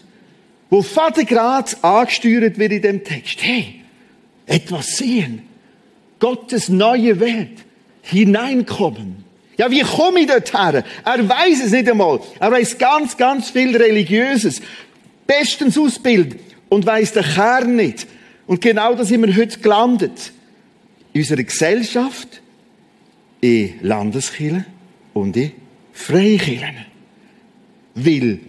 wo 0.71 0.81
Vater 0.83 1.25
gerade 1.25 1.71
angesteuert 1.83 2.59
wird 2.59 2.73
in 2.73 2.83
dem 2.83 3.05
Text. 3.05 3.43
Hey, 3.43 3.83
etwas 4.47 4.97
sehen. 4.97 5.43
Gottes 6.19 6.69
neue 6.69 7.21
Welt. 7.21 7.65
Hineinkommen. 8.03 9.25
Ja, 9.57 9.71
wie 9.71 9.81
komme 9.81 10.21
ich 10.21 10.27
dorthin? 10.27 10.83
Er 11.05 11.29
weiß 11.29 11.65
es 11.65 11.73
nicht 11.73 11.89
einmal. 11.89 12.21
Er 12.41 12.51
weiß 12.51 12.79
ganz, 12.79 13.17
ganz 13.17 13.51
viel 13.51 13.77
Religiöses. 13.77 14.61
Bestens 15.27 15.79
ausbildet 15.79 16.41
und 16.69 16.87
weiß 16.87 17.13
den 17.13 17.23
Kern 17.23 17.77
nicht. 17.77 18.07
Und 18.47 18.61
genau 18.61 18.95
da 18.95 19.05
sind 19.05 19.27
wir 19.27 19.37
heute 19.37 19.59
gelandet 19.59 20.33
in 21.15 21.21
unserer 21.21 21.45
Gesellschaft, 21.45 22.43
in 23.41 23.79
Landeskirchen 23.81 24.67
und 25.15 25.37
in 25.37 25.53
Freikirchen. 25.93 26.77
Weil, 27.95 28.41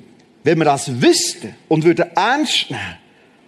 wenn 0.44 0.58
wir 0.58 0.66
das 0.66 1.02
wüssten 1.02 1.56
und 1.70 1.84
würden 1.84 2.10
ernst 2.16 2.72
nehmen, 2.72 2.98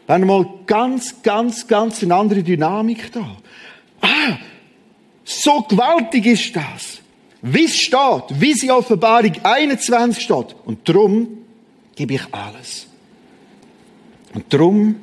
wäre 0.05 0.19
mal 0.19 0.47
ganz, 0.67 1.21
ganz, 1.21 1.67
ganz 1.67 2.03
eine 2.03 2.15
andere 2.15 2.43
Dynamik 2.43 3.11
da. 3.11 3.37
Ah, 4.01 4.37
so 5.25 5.61
gewaltig 5.63 6.25
ist 6.27 6.55
das. 6.55 6.99
Wie 7.41 7.65
es 7.65 7.77
steht, 7.77 8.39
wie 8.39 8.51
es 8.51 8.63
in 8.63 8.71
Offenbarung 8.71 9.33
21 9.43 10.23
steht. 10.23 10.55
Und 10.65 10.87
darum 10.87 11.27
gebe 11.95 12.13
ich 12.13 12.33
alles. 12.33 12.87
Und 14.33 14.53
darum, 14.53 14.95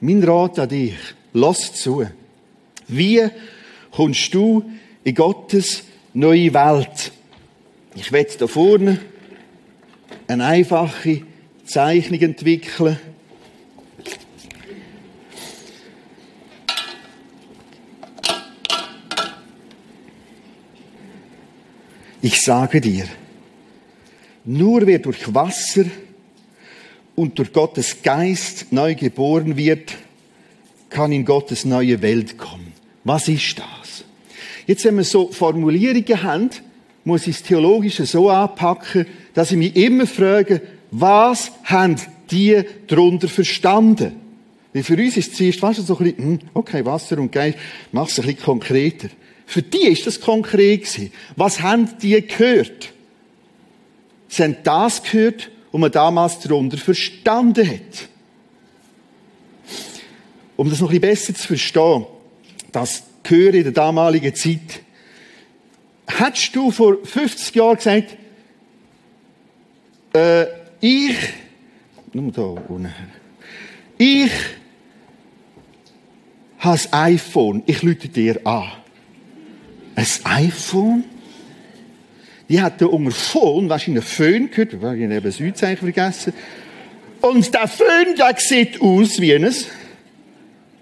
mein 0.00 0.22
Rat 0.22 0.60
an 0.60 0.68
dich, 0.68 0.94
lass 1.32 1.74
zu. 1.74 2.06
Wie 2.88 3.28
kommst 3.90 4.32
du 4.34 4.70
in 5.04 5.14
Gottes 5.14 5.84
neue 6.14 6.52
Welt? 6.54 7.12
Ich 7.94 8.12
werde 8.12 8.30
da 8.38 8.46
vorne 8.46 9.00
eine 10.28 10.44
einfache 10.44 11.22
Zeichnung 11.64 12.20
entwickeln. 12.20 12.98
Ich 22.22 22.42
sage 22.42 22.80
dir, 22.80 23.06
nur 24.44 24.86
wer 24.86 24.98
durch 24.98 25.32
Wasser 25.32 25.84
und 27.14 27.38
durch 27.38 27.52
Gottes 27.52 28.02
Geist 28.02 28.72
neu 28.72 28.94
geboren 28.94 29.56
wird, 29.56 29.94
kann 30.90 31.12
in 31.12 31.24
Gottes 31.24 31.64
neue 31.64 32.02
Welt 32.02 32.36
kommen. 32.36 32.65
Was 33.06 33.28
ist 33.28 33.56
das? 33.56 34.04
Jetzt, 34.66 34.84
wenn 34.84 34.96
wir 34.96 35.04
so 35.04 35.30
Formulierungen 35.30 36.22
haben, 36.24 36.50
muss 37.04 37.28
ich 37.28 37.36
das 37.36 37.44
Theologische 37.44 38.04
so 38.04 38.28
anpacken, 38.30 39.06
dass 39.32 39.52
ich 39.52 39.56
mich 39.56 39.76
immer 39.76 40.08
frage, 40.08 40.60
was 40.90 41.52
haben 41.62 41.94
die 42.32 42.64
darunter 42.88 43.28
verstanden? 43.28 44.16
Weil 44.72 44.82
für 44.82 44.96
uns 44.96 45.16
ist 45.16 45.30
es 45.30 45.38
zuerst, 45.38 45.62
weißt 45.62 45.78
du, 45.78 45.82
so 45.82 45.96
ein 45.98 46.04
bisschen, 46.04 46.18
hm, 46.18 46.38
okay, 46.52 46.84
Wasser 46.84 47.18
und 47.18 47.30
Geist, 47.30 47.58
mach 47.92 48.08
es 48.08 48.18
ein 48.18 48.26
bisschen 48.26 48.42
konkreter. 48.42 49.08
Für 49.46 49.62
die 49.62 49.86
ist 49.86 50.04
das 50.04 50.20
konkret 50.20 50.82
gewesen. 50.82 51.12
Was 51.36 51.62
haben 51.62 51.88
die 52.02 52.20
gehört? 52.26 52.92
Sie 54.26 54.42
haben 54.42 54.56
das 54.64 55.04
gehört, 55.04 55.52
was 55.70 55.80
man 55.80 55.92
damals 55.92 56.40
darunter 56.40 56.76
verstanden 56.76 57.68
hat. 57.68 58.08
Um 60.56 60.68
das 60.68 60.80
noch 60.80 60.90
ein 60.90 61.00
bisschen 61.00 61.32
besser 61.32 61.34
zu 61.36 61.46
verstehen, 61.46 62.06
das 62.72 63.02
Gehör 63.22 63.54
in 63.54 63.64
der 63.64 63.72
damaligen 63.72 64.34
Zeit. 64.34 64.82
Hättest 66.06 66.54
du 66.54 66.70
vor 66.70 66.96
50 67.04 67.54
Jahren 67.54 67.76
gesagt, 67.76 68.16
äh, 70.14 70.46
ich, 70.80 71.16
nur 72.12 72.32
da 72.32 72.42
unten, 72.42 72.92
ich 73.98 74.30
habe 76.58 76.80
ein 76.92 77.14
iPhone, 77.14 77.62
ich 77.66 77.82
lüte 77.82 78.08
dir 78.08 78.46
an. 78.46 78.70
Ein 79.94 80.06
iPhone? 80.24 81.04
Die 82.48 82.60
hat 82.60 82.80
unter 82.82 83.10
Phone 83.10 83.68
wahrscheinlich 83.68 84.04
einen 84.04 84.08
Föhn 84.08 84.50
gehört, 84.50 84.80
weil 84.80 84.96
ich 84.96 85.02
eben 85.02 85.22
das 85.22 85.36
Südzeichen 85.36 85.78
vergessen. 85.78 86.32
Und 87.20 87.52
der 87.52 87.66
Föhn, 87.66 88.14
der 88.16 88.34
sieht 88.38 88.80
aus 88.80 89.20
wie 89.20 89.34
ein 89.34 89.52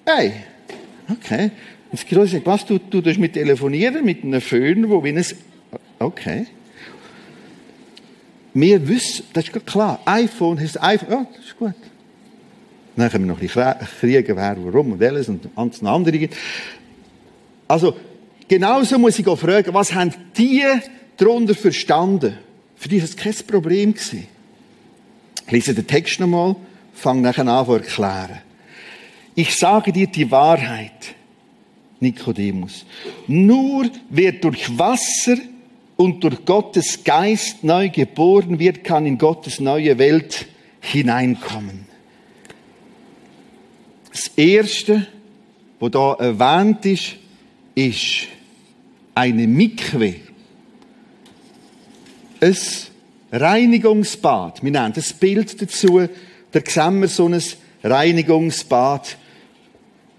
Hey, 0.05 0.33
okay. 1.11 1.51
Und 1.95 2.01
das 2.01 2.09
Große 2.09 2.33
sagt, 2.33 2.47
was, 2.47 2.67
du, 2.67 2.81
du 2.81 3.01
tust 3.01 3.21
mit 3.21 3.35
telefonieren, 3.35 4.05
mit 4.05 4.25
einem 4.25 4.41
Föhn, 4.41 4.91
wo 4.91 5.05
wie 5.05 5.11
ein, 5.11 5.25
okay. 6.01 6.45
Wir 8.53 8.89
wissen, 8.89 9.27
das 9.33 9.45
ist 9.45 9.65
klar, 9.65 10.01
iPhone 10.05 10.59
ist 10.59 10.83
iPhone, 10.83 11.09
ja, 11.09 11.27
das 11.37 11.45
ist 11.45 11.57
gut. 11.57 11.75
Dann 12.97 13.11
können 13.11 13.27
wir 13.27 13.33
noch 13.33 13.41
ein 13.41 13.47
bisschen 13.47 13.75
kriegen, 14.01 14.37
wer, 14.37 14.57
warum 14.59 14.91
und 14.91 15.03
alles 15.05 15.29
und 15.29 15.49
andere. 15.87 16.29
Also, 17.69 17.95
genauso 18.49 18.99
muss 18.99 19.17
ich 19.21 19.29
auch 19.29 19.39
fragen, 19.39 19.73
was 19.73 19.95
haben 19.95 20.13
die 20.37 20.65
darunter 21.17 21.55
verstanden? 21.55 22.39
Für 22.75 22.89
die 22.89 22.99
war 22.99 23.05
es 23.05 23.17
kein 23.17 23.35
Problem. 23.47 23.95
Ich 23.97 25.53
lese 25.53 25.75
den 25.75 25.87
Text 25.87 26.19
nochmal, 26.19 26.57
fange 26.93 27.23
nachher 27.23 27.47
an 27.47 27.65
zu 27.65 27.75
erklären. 27.75 28.41
Ich 29.37 29.55
sage 29.55 29.93
dir 29.93 30.09
die 30.09 30.29
Wahrheit, 30.33 31.15
Nikodemus. 32.01 32.85
Nur 33.27 33.91
wer 34.11 34.33
durch 34.33 34.79
Wasser 34.79 35.37
und 35.97 36.23
durch 36.23 36.45
Gottes 36.45 37.05
Geist 37.05 37.65
neu 37.65 37.89
geboren 37.89 38.59
wird, 38.59 38.85
kann 38.85 39.07
in 39.07 39.19
Gottes 39.19 39.61
neue 39.61 39.99
Welt 39.99 40.47
hineinkommen. 40.81 41.87
Das 44.11 44.29
Erste, 44.37 45.07
was 45.81 45.91
da 45.91 46.15
erwähnt 46.15 46.85
ist, 46.87 47.17
ist 47.75 48.29
eine 49.15 49.47
Mikwe. 49.47 50.17
Ein 52.41 52.57
Reinigungsbad. 53.33 54.63
Wir 54.63 54.71
nennen 54.71 54.93
das 54.95 55.13
Bild 55.13 55.61
dazu. 55.61 56.09
Da 56.53 56.61
sehen 56.65 57.01
wir 57.01 57.09
so 57.09 57.27
ein 57.27 57.43
Reinigungsbad 57.83 59.17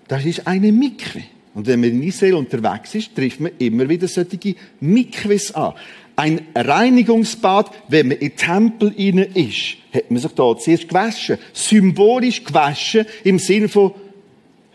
das 0.07 0.25
ist 0.25 0.47
eine 0.47 0.71
Mikwe. 0.71 1.23
Und 1.55 1.67
wenn 1.67 1.79
man 1.79 1.89
in 1.89 2.03
Israel 2.03 2.35
unterwegs 2.35 2.93
ist, 2.95 3.15
trifft 3.15 3.39
man 3.39 3.53
immer 3.57 3.87
wieder 3.87 4.09
solche 4.09 4.55
Mikwes 4.81 5.55
an. 5.55 5.73
Ein 6.17 6.41
Reinigungsbad, 6.53 7.71
wenn 7.87 8.09
man 8.09 8.17
im 8.17 8.35
Tempel 8.35 8.93
inne 8.97 9.23
ist, 9.23 9.77
hat 9.93 10.11
man 10.11 10.21
sich 10.21 10.31
da 10.33 10.57
zuerst 10.57 10.87
gewaschen. 10.89 11.37
Symbolisch 11.53 12.43
gewaschen 12.43 13.05
im 13.23 13.39
Sinne 13.39 13.69
von 13.69 13.93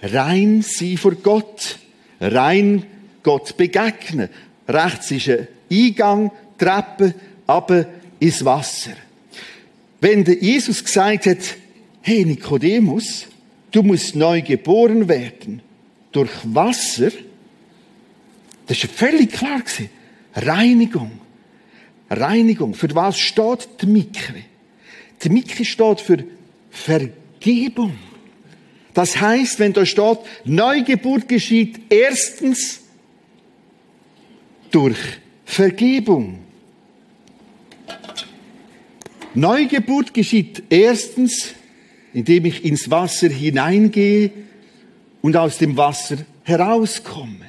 rein 0.02 0.62
sein 0.62 0.96
vor 0.96 1.14
Gott. 1.16 1.78
Rein 2.18 2.84
Gott 3.22 3.56
begegnen. 3.58 4.30
Rechts 4.66 5.10
ist 5.10 5.28
ein 5.28 5.48
Eingang, 5.70 6.30
Treppe, 6.56 7.14
aber 7.46 7.86
ins 8.18 8.44
Wasser. 8.44 8.92
Wenn 10.00 10.24
der 10.24 10.42
Jesus 10.42 10.82
gesagt 10.82 11.26
hat, 11.26 11.56
hey 12.00 12.24
Nikodemus, 12.24 13.26
du 13.70 13.82
musst 13.82 14.16
neu 14.16 14.40
geboren 14.40 15.08
werden 15.08 15.62
durch 16.12 16.30
Wasser, 16.44 17.10
das 18.66 18.82
war 18.82 18.90
völlig 18.90 19.32
klar. 19.32 19.62
Reinigung. 20.34 21.12
Reinigung. 22.08 22.74
Für 22.74 22.94
was 22.94 23.18
steht 23.18 23.68
die 23.82 23.86
Mikre? 23.86 24.42
Die 25.22 25.28
Mikre 25.28 25.64
steht 25.64 26.00
für 26.00 26.24
Vergebung. 26.70 27.96
Das 28.94 29.20
heißt, 29.20 29.58
wenn 29.58 29.72
da 29.72 29.86
steht, 29.86 30.18
Neugeburt 30.44 31.28
geschieht 31.28 31.80
erstens 31.88 32.80
durch 34.70 34.98
Vergebung. 35.44 36.40
Neugeburt 39.34 40.12
geschieht 40.12 40.62
erstens 40.70 41.54
indem 42.12 42.44
ich 42.46 42.64
ins 42.64 42.90
Wasser 42.90 43.28
hineingehe 43.28 44.30
und 45.22 45.36
aus 45.36 45.58
dem 45.58 45.76
Wasser 45.76 46.18
herauskomme. 46.44 47.46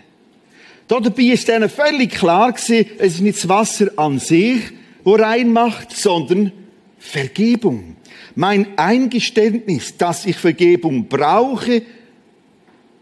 Dabei 0.87 1.23
ist 1.23 1.47
ihnen 1.47 1.69
völlig 1.69 2.11
klar 2.11 2.51
gewesen, 2.51 2.85
es 2.97 3.15
ist 3.15 3.21
nicht 3.21 3.37
das 3.37 3.47
Wasser 3.47 3.87
an 3.95 4.19
sich, 4.19 4.61
wo 5.03 5.15
reinmacht, 5.15 5.95
sondern 5.95 6.51
Vergebung. 6.99 7.95
Mein 8.35 8.77
Eingeständnis, 8.77 9.97
dass 9.97 10.25
ich 10.25 10.35
Vergebung 10.35 11.07
brauche, 11.07 11.81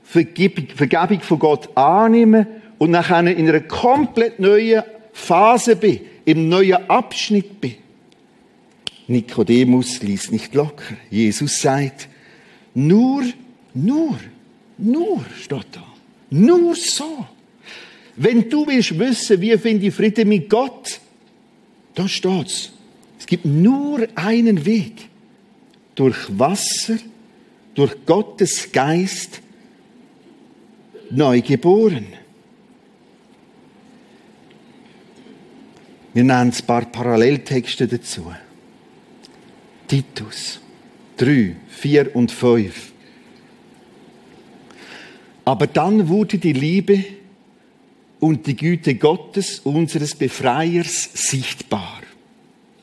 Vergebung 0.04 1.22
von 1.22 1.40
Gott 1.40 1.76
annehme 1.76 2.48
und 2.78 2.92
nachher 2.92 3.20
in 3.20 3.50
einer 3.50 3.60
komplett 3.60 4.40
neuen 4.40 4.84
Phase 5.12 5.76
bin, 5.76 6.00
im 6.26 6.48
neuen 6.48 6.90
Abschnitt 6.90 7.60
bin. 7.60 7.76
Nikodemus 9.08 10.02
ließ 10.02 10.32
nicht 10.32 10.54
locker. 10.54 10.96
Jesus 11.10 11.62
sagt, 11.62 12.08
nur, 12.74 13.24
nur, 13.74 14.18
nur, 14.80 15.26
steht 15.40 15.68
da. 15.72 15.84
Nur 16.30 16.76
so. 16.76 17.26
Wenn 18.16 18.50
du 18.50 18.68
willst 18.68 18.98
wissen, 18.98 19.42
wie 19.42 19.58
finde 19.58 19.88
ich 19.88 19.94
Frieden 19.94 20.28
mit 20.28 20.50
Gott, 20.50 21.00
da 21.96 22.08
steht's. 22.08 22.72
Es 23.20 23.26
gibt 23.26 23.46
nur 23.46 24.08
einen 24.16 24.66
Weg. 24.66 25.08
Durch 25.96 26.18
Wasser, 26.38 26.98
durch 27.76 27.96
Gottes 28.06 28.72
Geist, 28.72 29.42
neu 31.10 31.42
geboren. 31.42 32.08
Wir 36.14 36.24
nennen 36.24 36.52
ein 36.52 36.66
paar 36.66 36.86
Paralleltexte 36.86 37.88
dazu. 37.88 38.34
Titus 39.88 40.60
3, 41.18 41.56
4 41.70 42.16
und 42.16 42.32
5. 42.32 42.89
Aber 45.50 45.66
dann 45.66 46.10
wurde 46.10 46.38
die 46.38 46.54
Liebe 46.54 47.04
und 48.20 48.46
die 48.46 48.56
Güte 48.56 48.94
Gottes, 48.94 49.62
unseres 49.64 50.14
Befreiers, 50.14 51.10
sichtbar. 51.12 52.02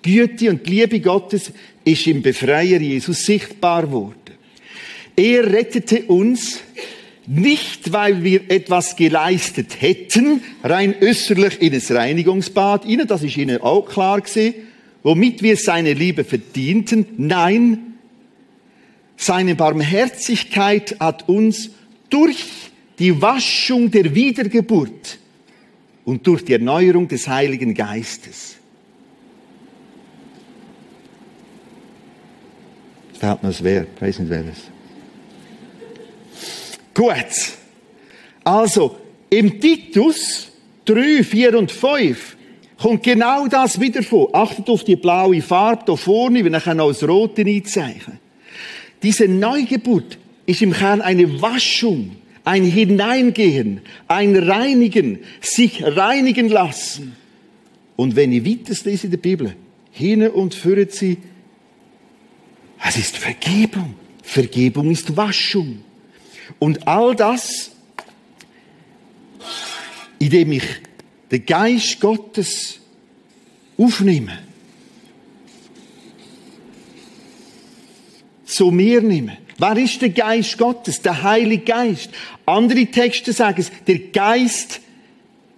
Güte 0.02 0.50
und 0.50 0.66
Liebe 0.66 0.98
Gottes 0.98 1.52
ist 1.85 2.09
im 2.09 2.22
Befreier 2.22 2.81
Jesus 2.81 3.24
sichtbar 3.24 3.92
worden. 3.92 4.16
Er 5.14 5.52
rettete 5.52 6.07
uns 6.07 6.59
nicht, 7.29 7.92
weil 7.92 8.24
wir 8.24 8.50
etwas 8.50 8.96
geleistet 8.96 9.81
hätten, 9.81 10.42
rein 10.64 10.96
äußerlich 11.00 11.62
in 11.62 11.72
das 11.72 11.92
Reinigungsbad, 11.92 12.85
Ihnen, 12.85 13.07
das 13.07 13.22
ist 13.22 13.37
Ihnen 13.37 13.61
auch 13.61 13.88
klar 13.88 14.20
gewesen, 14.20 14.55
womit 15.05 15.40
wir 15.40 15.57
seine 15.57 15.92
Liebe 15.92 16.24
verdienten. 16.24 17.07
Nein, 17.16 17.94
seine 19.16 19.55
Barmherzigkeit 19.55 20.96
hat 20.98 21.29
uns 21.29 21.70
durch 22.11 22.45
die 22.99 23.21
Waschung 23.21 23.90
der 23.90 24.14
Wiedergeburt 24.14 25.19
und 26.05 26.27
durch 26.27 26.45
die 26.45 26.55
Erneuerung 26.55 27.09
des 27.09 27.29
Heiligen 27.29 27.75
Geistes. 27.75 28.57
Es 33.12 33.19
fehlt 33.19 33.42
noch 33.42 33.51
das 33.51 33.64
Verb, 33.64 33.88
ich 33.97 34.03
weiß 34.03 34.19
nicht 34.21 34.31
welches. 34.31 34.59
Gut. 36.95 37.53
Also, 38.45 38.97
im 39.29 39.61
Titus 39.61 40.49
3, 40.85 41.25
4 41.25 41.59
und 41.59 41.73
5 41.73 42.37
kommt 42.79 43.03
genau 43.03 43.47
das 43.49 43.81
wieder 43.81 44.03
vor. 44.03 44.35
Achtet 44.35 44.69
auf 44.69 44.85
die 44.85 44.97
blaue 44.97 45.42
Farbe 45.42 45.83
hier 45.87 45.97
vorne, 45.97 46.45
wir 46.45 46.61
können 46.61 46.81
auch 46.81 46.88
das 46.88 47.03
Rote 47.03 47.42
einzeichnen. 47.42 48.19
Diese 49.03 49.29
Neugeburt 49.29 50.19
ist 50.46 50.62
im 50.62 50.72
Kern 50.72 51.00
eine 51.00 51.42
Waschung, 51.42 52.16
ein 52.44 52.64
Hineingehen, 52.64 53.80
ein 54.09 54.37
Reinigen, 54.37 55.18
sich 55.40 55.82
reinigen 55.82 56.48
lassen. 56.48 57.16
Und 57.96 58.14
wenn 58.14 58.32
ich 58.32 58.44
weiter 58.44 58.74
lese 58.85 59.06
in 59.06 59.11
der 59.11 59.18
Bibel, 59.18 59.56
hin 59.90 60.26
und 60.28 60.54
führen 60.54 60.88
sie, 60.90 61.18
es 62.87 62.96
ist 62.96 63.16
Vergebung. 63.16 63.94
Vergebung 64.22 64.90
ist 64.90 65.16
Waschung. 65.16 65.82
Und 66.59 66.87
all 66.87 67.16
das, 67.16 67.72
indem 70.18 70.52
ich 70.52 70.64
den 71.30 71.44
Geist 71.46 72.00
Gottes 72.00 72.80
aufnehme, 73.76 74.38
zu 78.44 78.70
mir 78.70 79.02
nehme. 79.02 79.38
Wer 79.59 79.77
ist 79.77 80.03
der 80.03 80.11
Geist 80.11 80.59
Gottes? 80.59 81.01
Der 81.01 81.23
Heilige 81.23 81.64
Geist. 81.64 82.11
Andere 82.45 82.87
Texte 82.87 83.33
sagen 83.33 83.61
es, 83.61 83.71
der 83.87 83.99
Geist 83.99 84.81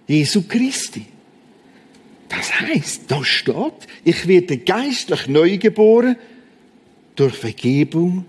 Jesu 0.07 0.43
Christi. 0.43 1.05
Das 2.29 2.59
heißt, 2.59 3.03
da 3.07 3.23
steht, 3.23 3.87
ich 4.03 4.27
werde 4.27 4.57
geistlich 4.57 5.27
neu 5.27 5.57
geboren 5.57 6.15
durch 7.15 7.35
Vergebung 7.35 8.25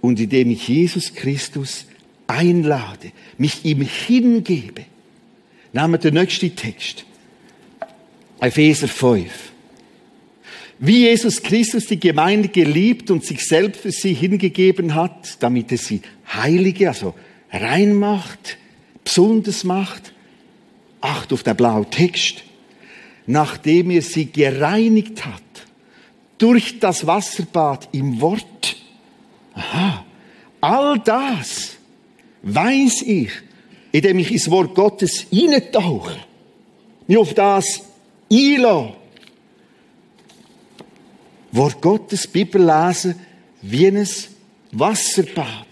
und 0.00 0.18
indem 0.18 0.50
ich 0.50 0.66
Jesus 0.68 1.14
Christus 1.14 1.86
einlade, 2.26 3.12
mich 3.38 3.64
ihm 3.64 3.82
hingebe. 3.82 4.84
Nehmen 5.72 5.92
wir 5.92 5.98
den 5.98 6.14
nächsten 6.14 6.56
Text. 6.56 7.04
Epheser 8.40 8.88
5. 8.88 9.30
Wie 10.78 11.06
Jesus 11.06 11.42
Christus 11.42 11.86
die 11.86 11.98
Gemeinde 11.98 12.48
geliebt 12.48 13.10
und 13.10 13.24
sich 13.24 13.46
selbst 13.46 13.80
für 13.80 13.90
sie 13.90 14.12
hingegeben 14.12 14.94
hat, 14.94 15.42
damit 15.42 15.72
er 15.72 15.78
sie 15.78 16.02
heilige, 16.26 16.88
also 16.88 17.14
rein 17.50 17.94
macht, 17.94 18.58
besonders 19.02 19.64
macht. 19.64 20.12
Acht 21.00 21.32
auf 21.32 21.42
den 21.42 21.56
blauen 21.56 21.90
Text. 21.90 22.42
Nachdem 23.26 23.90
er 23.90 24.02
sie 24.02 24.26
gereinigt 24.26 25.24
hat, 25.24 25.42
durch 26.38 26.78
das 26.78 27.06
Wasserbad 27.06 27.88
im 27.92 28.20
Wort. 28.20 28.76
Aha. 29.54 30.04
All 30.60 30.98
das 30.98 31.76
weiß 32.42 33.02
ich, 33.02 33.30
indem 33.92 34.18
ich 34.18 34.30
ins 34.30 34.50
Wort 34.50 34.74
Gottes 34.74 35.26
hineintauche, 35.30 36.16
mich 37.06 37.18
auf 37.18 37.34
das 37.34 37.82
einlasse. 38.30 38.94
Wort 41.56 41.80
Gottes, 41.80 42.26
Bibel 42.26 42.64
lesen, 42.64 43.14
wie 43.62 43.86
ein 43.86 44.06
Wasserbad. 44.72 45.66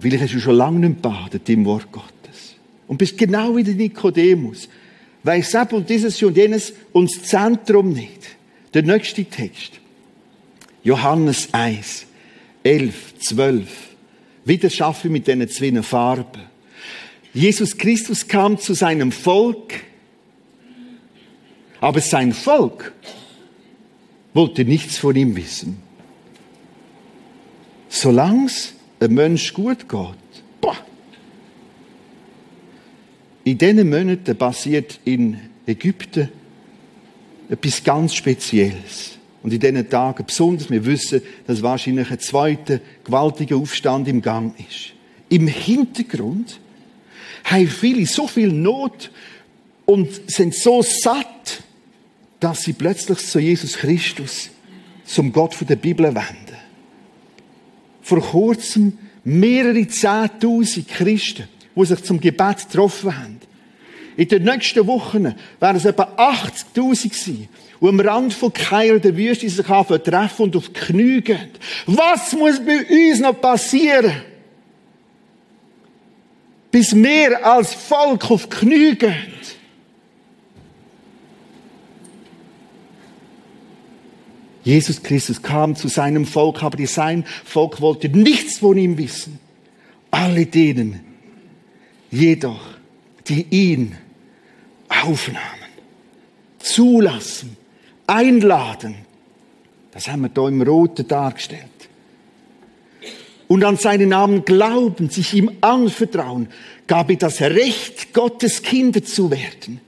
Vielleicht 0.00 0.24
hast 0.24 0.34
du 0.34 0.40
schon 0.40 0.56
lange 0.56 0.88
nicht 0.88 1.02
badet 1.02 1.48
im 1.48 1.64
Wort 1.64 1.90
Gottes. 1.90 2.56
Und 2.86 2.98
bist 2.98 3.16
genau 3.18 3.56
wie 3.56 3.64
der 3.64 3.74
Nikodemus. 3.74 4.68
Weiss 5.22 5.54
ab 5.54 5.72
und 5.72 5.88
dieses 5.88 6.22
und 6.22 6.36
jenes 6.36 6.72
und 6.92 7.14
das 7.14 7.28
Zentrum 7.28 7.92
nicht. 7.92 8.36
Der 8.74 8.82
nächste 8.82 9.24
Text. 9.24 9.72
Johannes 10.84 11.52
1, 11.52 12.06
11, 12.62 13.18
12. 13.18 13.68
Wieder 14.44 14.70
schaffe 14.70 15.08
ich 15.08 15.12
mit 15.12 15.26
diesen 15.26 15.48
zwei 15.48 15.82
Farben. 15.82 16.42
Jesus 17.34 17.76
Christus 17.76 18.26
kam 18.26 18.58
zu 18.58 18.74
seinem 18.74 19.12
Volk, 19.12 19.74
aber 21.80 22.00
sein 22.00 22.32
Volk 22.32 22.92
wollte 24.34 24.64
nichts 24.64 24.98
von 24.98 25.16
ihm 25.16 25.34
wissen. 25.36 25.78
Solange 27.88 28.46
es 28.46 28.74
einem 29.00 29.14
Mensch 29.14 29.52
gut 29.52 29.88
geht, 29.88 30.42
boah. 30.60 30.76
In 33.44 33.58
diesen 33.58 33.88
Monaten 33.88 34.36
passiert 34.36 35.00
in 35.04 35.38
Ägypten 35.66 36.28
etwas 37.48 37.82
ganz 37.82 38.14
Spezielles. 38.14 39.18
Und 39.42 39.52
in 39.52 39.60
diesen 39.60 39.88
Tagen 39.88 40.26
besonders, 40.26 40.68
wir 40.68 40.84
wissen, 40.84 41.22
dass 41.46 41.62
wahrscheinlich 41.62 42.10
ein 42.10 42.18
zweiter 42.18 42.80
gewaltiger 43.04 43.56
Aufstand 43.56 44.08
im 44.08 44.20
Gang 44.20 44.54
ist. 44.58 44.92
Im 45.28 45.46
Hintergrund 45.46 46.58
haben 47.44 47.68
viele 47.68 48.06
so 48.06 48.26
viel 48.26 48.52
Not 48.52 49.10
und 49.86 50.30
sind 50.30 50.54
so 50.54 50.82
satt, 50.82 51.62
dass 52.40 52.62
sie 52.62 52.72
plötzlich 52.72 53.18
zu 53.18 53.38
Jesus 53.38 53.74
Christus, 53.74 54.50
zum 55.04 55.32
Gott 55.32 55.56
der 55.68 55.76
Bibel 55.76 56.06
wenden. 56.06 56.56
Vor 58.02 58.20
kurzem 58.20 58.98
mehrere 59.24 59.86
Zehntausend 59.88 60.88
Christen, 60.88 61.48
die 61.74 61.84
sich 61.84 62.02
zum 62.04 62.20
Gebet 62.20 62.68
getroffen 62.70 63.16
haben. 63.16 63.40
In 64.16 64.28
den 64.28 64.42
nächsten 64.42 64.86
Wochen 64.86 65.34
werden 65.60 65.76
es 65.76 65.84
etwa 65.84 66.04
80.000 66.16 67.14
sein, 67.14 67.48
die 67.80 67.86
am 67.86 68.00
Rand 68.00 68.34
von 68.34 68.52
Kairo 68.52 68.98
der 68.98 69.16
Wüste 69.16 69.48
sich 69.48 69.64
treffen 69.64 70.42
und 70.42 70.56
auf 70.56 70.68
die 70.68 70.80
Knie 70.80 71.20
gehen. 71.20 71.50
Was 71.86 72.32
muss 72.32 72.58
bei 72.58 72.84
uns 72.84 73.20
noch 73.20 73.40
passieren? 73.40 74.12
Bis 76.70 76.92
mehr 76.94 77.46
als 77.46 77.74
Volk 77.74 78.30
auf 78.30 78.48
die 78.48 78.56
Knie 78.56 78.94
gehen. 78.96 79.37
Jesus 84.68 85.02
Christus 85.02 85.40
kam 85.40 85.76
zu 85.76 85.88
seinem 85.88 86.26
Volk, 86.26 86.62
aber 86.62 86.86
sein 86.86 87.24
Volk 87.46 87.80
wollte 87.80 88.10
nichts 88.10 88.58
von 88.58 88.76
ihm 88.76 88.98
wissen. 88.98 89.38
Alle 90.10 90.44
denen, 90.44 91.00
jedoch, 92.10 92.60
die 93.26 93.46
ihn 93.48 93.96
aufnahmen, 94.90 95.70
zulassen, 96.58 97.56
einladen, 98.06 98.96
das 99.90 100.06
haben 100.06 100.20
wir 100.20 100.28
da 100.28 100.46
im 100.46 100.60
Roten 100.60 101.08
dargestellt. 101.08 101.62
Und 103.46 103.64
an 103.64 103.78
seinen 103.78 104.10
Namen 104.10 104.44
glauben, 104.44 105.08
sich 105.08 105.32
ihm 105.32 105.50
anvertrauen, 105.62 106.48
gab 106.86 107.08
er 107.08 107.16
das 107.16 107.40
Recht, 107.40 108.12
Gottes 108.12 108.60
Kinder 108.60 109.02
zu 109.02 109.30
werden. 109.30 109.80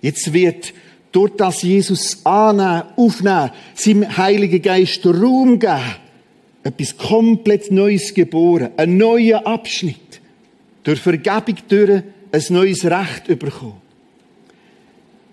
Jetzt 0.00 0.32
wird 0.32 0.72
durch 1.14 1.36
das 1.36 1.62
Jesus 1.62 2.26
annehmen, 2.26 2.82
aufnehmen, 2.96 3.52
seinem 3.74 4.16
Heiligen 4.16 4.60
Geist 4.60 5.06
Raum 5.06 5.60
geben, 5.60 5.80
etwas 6.64 6.96
komplett 6.96 7.70
Neues 7.70 8.12
geboren, 8.12 8.70
ein 8.76 8.96
neuer 8.96 9.46
Abschnitt, 9.46 10.20
durch 10.82 10.98
Vergebung 10.98 11.54
durch 11.68 12.02
ein 12.32 12.42
neues 12.48 12.84
Recht 12.84 13.26
bekommen. 13.38 13.80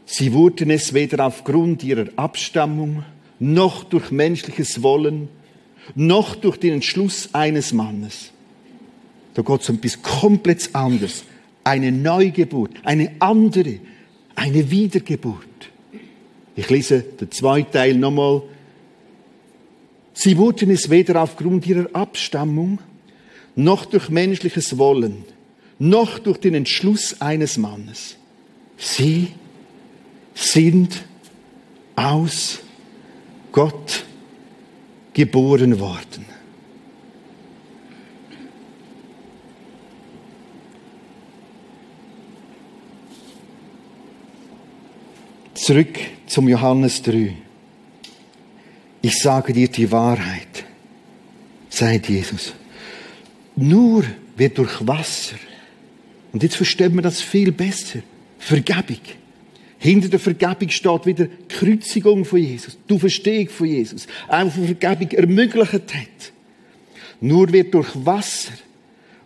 Sie 0.06 0.32
wurden 0.34 0.70
es 0.70 0.94
weder 0.94 1.26
aufgrund 1.26 1.84
ihrer 1.84 2.10
Abstammung, 2.16 3.04
noch 3.40 3.84
durch 3.84 4.12
menschliches 4.12 4.84
Wollen, 4.84 5.30
noch 5.96 6.36
durch 6.36 6.58
den 6.58 6.76
Entschluss 6.76 7.30
eines 7.34 7.74
Mannes. 7.74 8.32
Da 9.34 9.42
geht 9.42 9.62
es 9.62 9.70
um 9.70 9.78
etwas 9.78 10.00
komplett 10.04 10.70
anderes. 10.76 11.24
Eine 11.64 11.92
Neugeburt, 11.92 12.74
eine 12.84 13.14
andere, 13.20 13.80
eine 14.36 14.70
Wiedergeburt. 14.70 15.48
Ich 16.62 16.70
lese 16.70 17.02
den 17.02 17.32
zweiten 17.32 17.72
Teil 17.72 17.96
nochmal. 17.96 18.44
Sie 20.14 20.38
wurden 20.38 20.70
es 20.70 20.92
weder 20.92 21.24
aufgrund 21.24 21.66
ihrer 21.66 21.90
Abstammung, 21.94 22.78
noch 23.56 23.86
durch 23.86 24.10
menschliches 24.10 24.78
Wollen, 24.78 25.26
noch 25.80 26.20
durch 26.20 26.38
den 26.38 26.54
Entschluss 26.54 27.20
eines 27.20 27.58
Mannes. 27.58 28.16
Sie 28.78 29.30
sind 30.36 31.04
aus 31.96 32.60
Gott 33.52 34.06
geboren 35.14 35.80
worden. 35.80 36.26
Zurück 45.56 45.98
zum 46.32 46.48
Johannes 46.48 47.02
3. 47.02 47.34
Ich 49.02 49.18
sage 49.18 49.52
dir 49.52 49.68
die 49.68 49.92
Wahrheit, 49.92 50.64
sagt 51.70 52.08
Jesus. 52.08 52.54
Nur 53.58 54.06
wird 54.38 54.58
durch 54.58 54.88
Wasser, 54.88 55.36
und 56.32 56.42
jetzt 56.42 56.56
verstehen 56.56 56.96
wir 56.96 57.02
das 57.02 57.20
viel 57.20 57.52
besser, 57.52 58.00
Vergebung. 58.40 59.02
Hinter 59.78 60.08
der 60.08 60.20
Vergebung 60.22 60.70
steht 60.70 61.06
wieder 61.06 61.26
die 61.26 61.48
Kreuzigung 61.50 62.24
von 62.24 62.40
Jesus, 62.40 62.78
die 62.90 62.98
Verstehung 62.98 63.50
von 63.50 63.68
Jesus, 63.68 64.08
einfach 64.30 64.64
Vergebung 64.64 65.12
ermöglicht 65.12 65.74
hat. 65.74 66.32
Nur 67.20 67.52
wird 67.52 67.74
durch 67.74 67.90
Wasser 68.06 68.54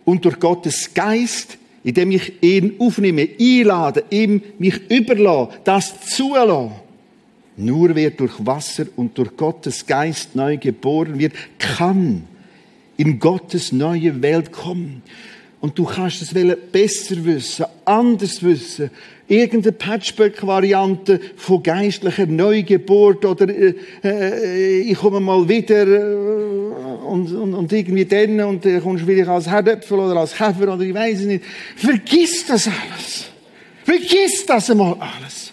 und 0.04 0.24
durch 0.24 0.40
Gottes 0.40 0.92
Geist 0.92 1.56
indem 1.84 2.10
ich 2.10 2.42
ihn 2.42 2.74
aufnehme, 2.80 3.28
einlade, 3.38 4.02
ihm 4.10 4.42
mich 4.58 4.90
überlasse, 4.90 5.60
das 5.62 5.94
zulasse. 6.00 6.72
Nur 7.56 7.94
wer 7.94 8.10
durch 8.10 8.34
Wasser 8.44 8.86
und 8.96 9.16
durch 9.16 9.36
Gottes 9.36 9.86
Geist 9.86 10.36
neu 10.36 10.58
geboren 10.58 11.18
wird, 11.18 11.32
kann 11.58 12.24
in 12.96 13.18
Gottes 13.18 13.72
neue 13.72 14.20
Welt 14.22 14.52
kommen. 14.52 15.02
Und 15.60 15.78
du 15.78 15.84
kannst 15.84 16.20
es 16.20 16.34
besser 16.70 17.24
wissen, 17.24 17.64
anders 17.84 18.42
wissen, 18.42 18.90
irgendeine 19.26 19.72
Patchwork-Variante 19.72 21.18
von 21.36 21.62
geistlicher 21.62 22.26
Neugeburt 22.26 23.24
oder 23.24 23.48
äh, 23.48 23.74
äh, 24.04 24.80
ich 24.80 24.98
komme 24.98 25.18
mal 25.18 25.48
wieder 25.48 25.86
äh, 25.86 27.06
und, 27.06 27.32
und, 27.32 27.54
und 27.54 27.72
irgendwie 27.72 28.04
dann 28.04 28.40
und 28.40 28.64
dann 28.64 28.82
kommst 28.82 29.04
du 29.04 29.08
wieder 29.08 29.28
als 29.28 29.50
Herdöpfel 29.50 29.98
oder 29.98 30.20
als 30.20 30.34
Käfer 30.34 30.74
oder 30.74 30.80
ich 30.80 30.94
weiß 30.94 31.20
es 31.20 31.26
nicht. 31.26 31.44
Vergiss 31.76 32.46
das 32.46 32.68
alles. 32.68 33.24
Vergiss 33.84 34.44
das 34.46 34.70
einmal 34.70 34.96
alles. 35.00 35.45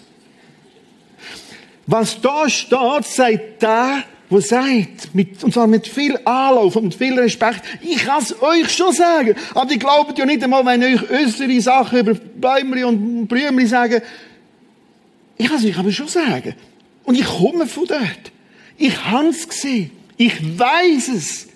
Was 1.86 2.20
da 2.20 2.48
steht, 2.48 3.04
sagt 3.04 3.62
der, 3.62 4.04
wo 4.30 4.40
sagt, 4.40 5.14
mit, 5.14 5.44
und 5.44 5.52
zwar 5.52 5.66
mit 5.66 5.86
viel 5.86 6.18
Anlauf 6.24 6.76
und 6.76 6.94
viel 6.94 7.18
Respekt, 7.18 7.62
ich 7.82 7.98
kann 7.98 8.22
es 8.22 8.40
euch 8.42 8.74
schon 8.74 8.92
sagen, 8.92 9.34
aber 9.54 9.66
die 9.66 9.78
glaubt 9.78 10.18
ja 10.18 10.24
nicht 10.24 10.42
einmal, 10.42 10.64
wenn 10.64 10.82
euch 10.82 11.10
äußere 11.10 11.60
Sachen 11.60 11.98
über 11.98 12.14
Bäumli 12.14 12.84
und 12.84 13.26
Blümli 13.26 13.66
sage. 13.66 14.02
Ich 15.36 15.48
kann 15.48 15.58
es 15.58 15.64
euch 15.64 15.78
aber 15.78 15.92
schon 15.92 16.08
sagen. 16.08 16.54
Und 17.04 17.16
ich 17.16 17.26
komme 17.26 17.66
von 17.66 17.84
dort. 17.86 18.32
Ich 18.78 19.04
habe 19.04 19.28
es 19.28 19.48
gesehen. 19.48 19.90
Ich 20.16 20.58
weiß 20.58 21.08
es. 21.08 21.48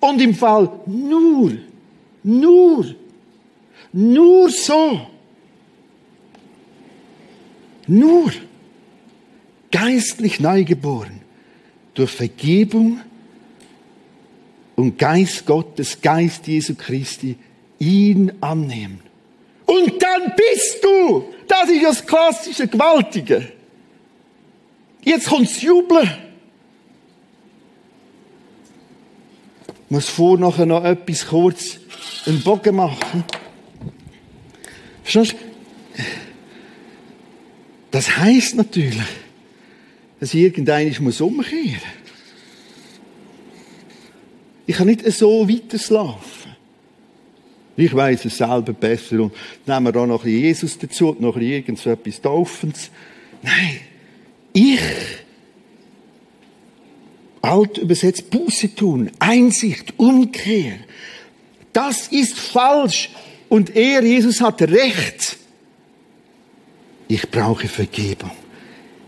Und 0.00 0.20
im 0.20 0.34
Fall 0.34 0.68
nur, 0.86 1.52
nur, 2.22 2.94
nur 3.92 4.50
so, 4.50 5.06
nur 7.86 8.32
geistlich 9.70 10.40
neugeboren 10.40 11.20
durch 11.94 12.10
Vergebung 12.10 13.00
und 14.76 14.98
Geist 14.98 15.46
Gottes, 15.46 16.00
Geist 16.00 16.46
Jesu 16.46 16.74
Christi, 16.74 17.36
ihn 17.78 18.32
annehmen. 18.40 19.00
Und 19.66 20.02
dann 20.02 20.32
bist 20.36 20.82
du, 20.82 21.32
das 21.46 21.68
ist 21.68 21.84
das 21.84 22.06
klassische 22.06 22.66
Gewaltige. 22.66 23.52
Jetzt 25.02 25.28
kommt's 25.28 25.62
Jubeln. 25.62 26.10
Ich 29.84 29.90
muss 29.90 30.08
vor 30.08 30.38
noch 30.38 30.58
etwas 30.58 31.26
kurz 31.26 31.78
einen 32.26 32.42
Bogen 32.42 32.76
machen. 32.76 33.24
Verstehst 35.02 35.32
du? 35.32 36.02
Das 37.90 38.16
heißt 38.16 38.54
natürlich, 38.54 39.02
dass 40.20 40.34
ich 40.34 40.42
irgendeines 40.42 41.00
muss 41.00 41.20
umkehren. 41.20 41.80
Ich 44.66 44.76
kann 44.76 44.86
nicht 44.86 45.10
so 45.12 45.48
weiterlaufen. 45.48 46.52
Ich 47.76 47.94
weiß 47.94 48.26
es 48.26 48.36
selber 48.36 48.74
besser 48.74 49.20
und 49.20 49.32
nehmen 49.66 49.86
wir 49.86 49.92
da 49.92 50.06
noch 50.06 50.26
Jesus 50.26 50.76
dazu 50.76 51.08
und 51.08 51.20
noch 51.22 51.36
ein 51.36 51.42
irgend 51.42 51.78
so 51.78 51.90
etwas 51.90 52.20
Taufens. 52.20 52.90
Nein, 53.42 53.80
ich 54.52 54.80
alt 57.40 57.78
übersetzt 57.78 58.28
Buße 58.28 58.74
tun, 58.74 59.10
Einsicht, 59.18 59.94
Umkehr. 59.96 60.74
Das 61.72 62.08
ist 62.08 62.38
falsch 62.38 63.10
und 63.48 63.74
er, 63.74 64.04
Jesus, 64.04 64.42
hat 64.42 64.60
recht. 64.60 65.38
Ich 67.08 67.28
brauche 67.30 67.66
Vergebung. 67.66 68.32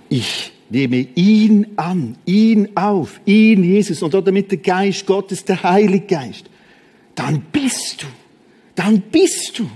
Ich 0.09 0.52
Nehme 0.73 1.07
ihn 1.17 1.67
an, 1.77 2.17
ihn 2.25 2.71
auf, 2.77 3.21
ihn, 3.27 3.63
Jesus, 3.63 4.03
und 4.03 4.15
damit 4.15 4.51
der 4.51 4.57
Geist 4.57 5.05
Gottes, 5.05 5.45
der 5.45 5.63
Heilige 5.63 6.07
Geist. 6.07 6.47
Dann 7.15 7.43
bist 7.53 8.03
du, 8.03 8.07
dann 8.75 9.03
bist 9.03 9.59
du. 9.59 9.69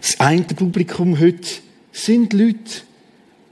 Das 0.00 0.18
eine 0.18 0.42
Publikum 0.42 1.20
heute 1.20 1.48
sind 1.92 2.32
Leute, 2.32 2.82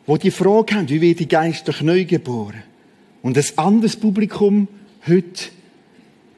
die 0.09 0.18
die 0.18 0.31
Frage 0.33 0.74
haben, 0.74 0.88
wie 0.88 1.00
wird 1.00 1.20
die 1.20 1.29
Geist 1.29 1.68
durch 1.68 1.83
neu 1.83 2.05
geboren? 2.05 2.64
Und 3.22 3.37
das 3.37 3.57
anderes 3.59 3.94
Publikum 3.94 4.66
heute 5.07 5.50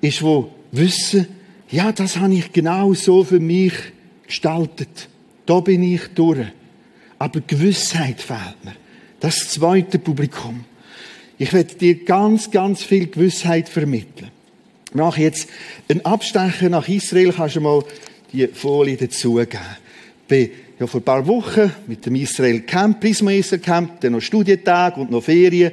ist, 0.02 0.22
wo 0.22 0.50
wissen, 0.72 1.26
ja, 1.70 1.90
das 1.90 2.18
habe 2.18 2.34
ich 2.34 2.52
genau 2.52 2.92
so 2.92 3.24
für 3.24 3.40
mich 3.40 3.72
gestaltet. 4.26 5.08
Da 5.48 5.60
bin 5.60 5.82
ich 5.82 6.02
durch. 6.14 6.46
Aber 7.18 7.40
Gewissheit 7.40 8.20
fehlt 8.20 8.62
mir. 8.64 8.74
Das 9.18 9.48
zweite 9.48 9.98
Publikum. 9.98 10.66
Ich 11.38 11.54
werde 11.54 11.74
dir 11.74 12.04
ganz, 12.04 12.50
ganz 12.50 12.82
viel 12.82 13.06
Gewissheit 13.06 13.66
vermitteln. 13.66 14.30
Mache 14.92 15.22
jetzt 15.22 15.48
einen 15.88 16.04
Abstecher 16.04 16.68
nach 16.68 16.86
Israel. 16.86 17.32
Kannst 17.32 17.56
du 17.56 17.62
mal 17.62 17.82
die 18.30 18.46
Folie 18.46 18.98
dazugeben? 18.98 19.58
Ich 20.22 20.28
bin 20.28 20.50
ja 20.78 20.86
vor 20.86 21.00
ein 21.00 21.04
paar 21.04 21.26
Wochen 21.26 21.72
mit 21.86 22.04
dem 22.04 22.16
Israel 22.16 22.60
Camp, 22.60 23.00
Prisma 23.00 23.32
Israel 23.32 23.62
Camp, 23.62 24.00
dann 24.02 24.12
noch 24.12 24.20
Studientag 24.20 24.98
und 24.98 25.10
noch 25.10 25.24
Ferien 25.24 25.72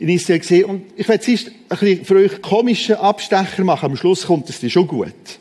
in 0.00 0.08
Israel 0.08 0.40
gesehen. 0.40 0.64
Und 0.64 0.82
ich 0.96 1.06
werde 1.06 1.30
jetzt 1.30 1.52
ein 1.68 2.04
für 2.04 2.16
euch 2.16 2.42
komischen 2.42 2.96
Abstecher 2.96 3.62
machen. 3.62 3.92
Am 3.92 3.96
Schluss 3.96 4.26
kommt 4.26 4.50
es 4.50 4.58
dir 4.58 4.70
schon 4.70 4.88
gut. 4.88 5.38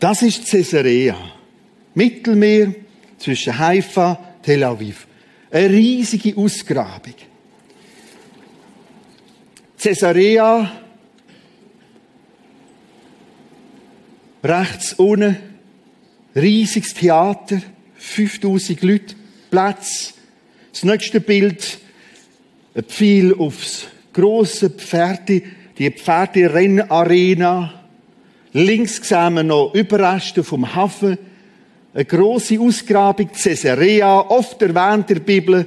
Das 0.00 0.22
ist 0.22 0.46
Caesarea. 0.48 1.16
Mittelmeer 1.94 2.74
zwischen 3.18 3.58
Haifa 3.58 4.36
Tel 4.42 4.62
Aviv. 4.62 5.06
Eine 5.50 5.70
riesige 5.70 6.36
Ausgrabung. 6.36 7.14
Caesarea, 9.76 10.70
rechts 14.42 14.92
unten, 14.94 15.36
riesiges 16.34 16.94
Theater, 16.94 17.60
5000 17.94 18.82
Leute, 18.82 19.14
Platz. 19.50 20.14
Das 20.72 20.84
nächste 20.84 21.20
Bild, 21.20 21.78
ein 22.74 22.84
Pfeil 22.84 23.34
aufs 23.34 23.86
große 24.12 24.70
Pferde, 24.70 25.42
die 25.78 25.90
Pferderennarena 25.90 27.77
Links 28.58 28.96
sehen 29.08 29.34
wir 29.34 29.44
noch 29.44 29.72
Überreste 29.72 30.42
vom 30.42 30.74
Hafen. 30.74 31.16
Eine 31.94 32.04
grosse 32.04 32.58
Ausgrabung, 32.58 33.30
Caesarea, 33.30 34.18
oft 34.28 34.60
erwähnt 34.60 35.08
in 35.10 35.16
der 35.18 35.22
Bibel. 35.22 35.66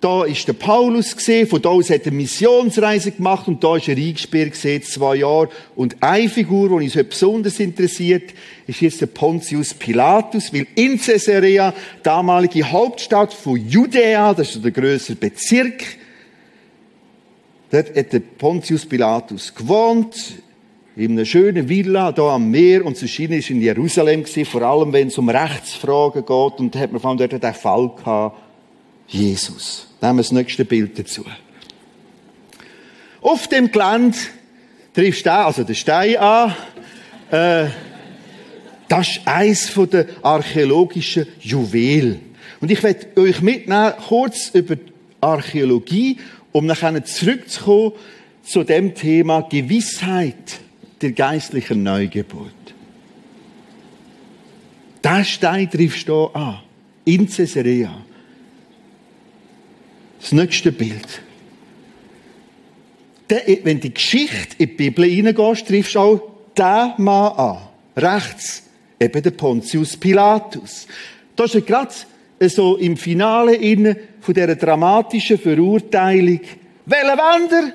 Da 0.00 0.24
ist 0.24 0.46
der 0.46 0.52
Paulus 0.52 1.16
gesehen, 1.16 1.48
von 1.48 1.60
da 1.60 1.70
aus 1.70 1.90
hat 1.90 2.06
er 2.06 2.12
Missionsreise 2.12 3.10
gemacht 3.10 3.48
und 3.48 3.64
da 3.64 3.76
ist 3.76 3.88
er 3.88 3.96
eingesperrt 3.96 4.52
gesehen, 4.52 4.84
zwei 4.84 5.16
Jahre. 5.16 5.48
Und 5.74 5.96
eine 6.00 6.28
Figur, 6.28 6.68
die 6.68 6.84
uns 6.84 6.94
heute 6.94 7.04
besonders 7.06 7.58
interessiert, 7.58 8.32
ist 8.68 8.82
jetzt 8.82 9.00
der 9.00 9.06
Pontius 9.06 9.74
Pilatus, 9.74 10.52
weil 10.54 10.68
in 10.76 11.00
Caesarea, 11.00 11.74
damalige 12.04 12.70
Hauptstadt 12.70 13.34
von 13.34 13.56
Judäa, 13.56 14.32
das 14.32 14.54
ist 14.54 14.64
der 14.64 14.70
größere 14.70 15.16
Bezirk, 15.16 15.82
dort 17.72 17.96
hat 17.96 18.12
der 18.12 18.20
Pontius 18.20 18.86
Pilatus 18.86 19.52
gewohnt, 19.52 20.14
in 20.98 21.12
einer 21.12 21.24
schönen 21.24 21.68
Villa 21.68 22.10
da 22.10 22.34
am 22.34 22.50
Meer 22.50 22.84
und 22.84 22.96
zu 22.96 23.06
Schiene 23.06 23.36
ist 23.36 23.50
in 23.50 23.62
Jerusalem 23.62 24.24
gewesen, 24.24 24.44
vor 24.44 24.62
allem 24.62 24.92
wenn 24.92 25.06
es 25.06 25.16
um 25.16 25.28
Rechtsfragen 25.28 26.26
geht 26.26 26.58
und 26.58 26.74
da 26.74 26.80
hat 26.80 26.90
man 26.90 27.00
von 27.00 27.16
dort 27.16 27.40
den 27.40 27.54
Fall 27.54 27.88
gehabt, 27.96 28.36
Jesus. 29.06 29.86
Nehmen 30.00 30.18
wir 30.18 30.22
das 30.22 30.32
nächste 30.32 30.64
Bild 30.64 30.98
dazu. 30.98 31.24
Auf 33.20 33.46
dem 33.46 33.70
Gelände 33.70 34.18
triffst 34.92 35.24
du 35.24 35.32
also 35.32 35.62
den 35.62 35.76
Stein 35.76 36.16
an. 36.16 36.56
Äh, 37.30 37.66
das 38.88 39.08
ist 39.08 39.20
eins 39.24 39.72
der 39.92 40.06
archäologischen 40.22 41.28
Juwel. 41.38 42.18
Und 42.60 42.72
ich 42.72 42.82
werde 42.82 43.20
euch 43.20 43.40
mitnehmen, 43.40 43.92
kurz 44.08 44.50
über 44.52 44.74
Archäologie, 45.20 46.18
um 46.50 46.66
nachher 46.66 47.04
zurückzukommen 47.04 47.92
zu 48.42 48.64
dem 48.64 48.96
Thema 48.96 49.42
Gewissheit 49.42 50.60
der 51.00 51.12
geistlichen 51.12 51.82
Neugeburt. 51.82 52.52
Der 55.02 55.24
Stein 55.24 55.70
triffst 55.70 56.08
du 56.08 56.26
an. 56.26 56.60
In 57.04 57.28
Caesarea. 57.28 58.04
Das 60.20 60.32
nächste 60.32 60.72
Bild. 60.72 61.22
wenn 63.62 63.80
die 63.80 63.94
Geschichte 63.94 64.56
in 64.58 64.68
die 64.68 64.74
Bibel 64.74 65.04
hineingehst, 65.04 65.66
triffst 65.66 65.94
du 65.94 66.00
auch 66.00 66.20
den 66.56 67.04
Mann 67.04 67.32
an. 67.32 67.58
Rechts 67.96 68.64
eben 69.00 69.22
der 69.22 69.30
Pontius 69.30 69.96
Pilatus. 69.96 70.86
Da 71.36 71.44
ist 71.44 71.54
er 71.54 71.60
gerade 71.60 71.94
so 72.40 72.76
im 72.76 72.96
Finale 72.96 73.58
von 74.20 74.34
dieser 74.34 74.56
dramatischen 74.56 75.38
Verurteilung. 75.38 76.40
Welcher 76.86 77.16
Wender? 77.16 77.72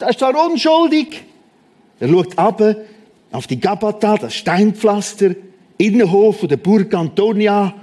Der 0.00 0.08
ist 0.08 0.18
zwar 0.18 0.46
unschuldig, 0.46 1.22
er 2.00 2.08
schaut 2.08 2.36
ab 2.38 2.76
auf 3.30 3.46
die 3.46 3.60
Gabata, 3.60 4.16
das 4.16 4.34
Steinpflaster, 4.34 5.36
Innenhof 5.78 6.46
der 6.46 6.56
Burg 6.56 6.92
Antonia. 6.94 7.74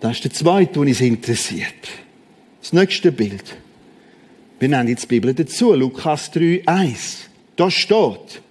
Das 0.00 0.12
ist 0.12 0.24
der 0.24 0.32
zweite, 0.32 0.72
der 0.74 0.82
uns 0.82 1.00
interessiert. 1.00 1.72
Das 2.60 2.72
nächste 2.72 3.12
Bild. 3.12 3.56
Wir 4.58 4.68
nennen 4.68 4.88
jetzt 4.88 5.04
die 5.04 5.08
Bibel 5.08 5.34
dazu, 5.34 5.72
Lukas 5.72 6.30
3, 6.32 6.62
1. 6.66 7.28
Da 7.56 7.70
steht, 7.70 8.42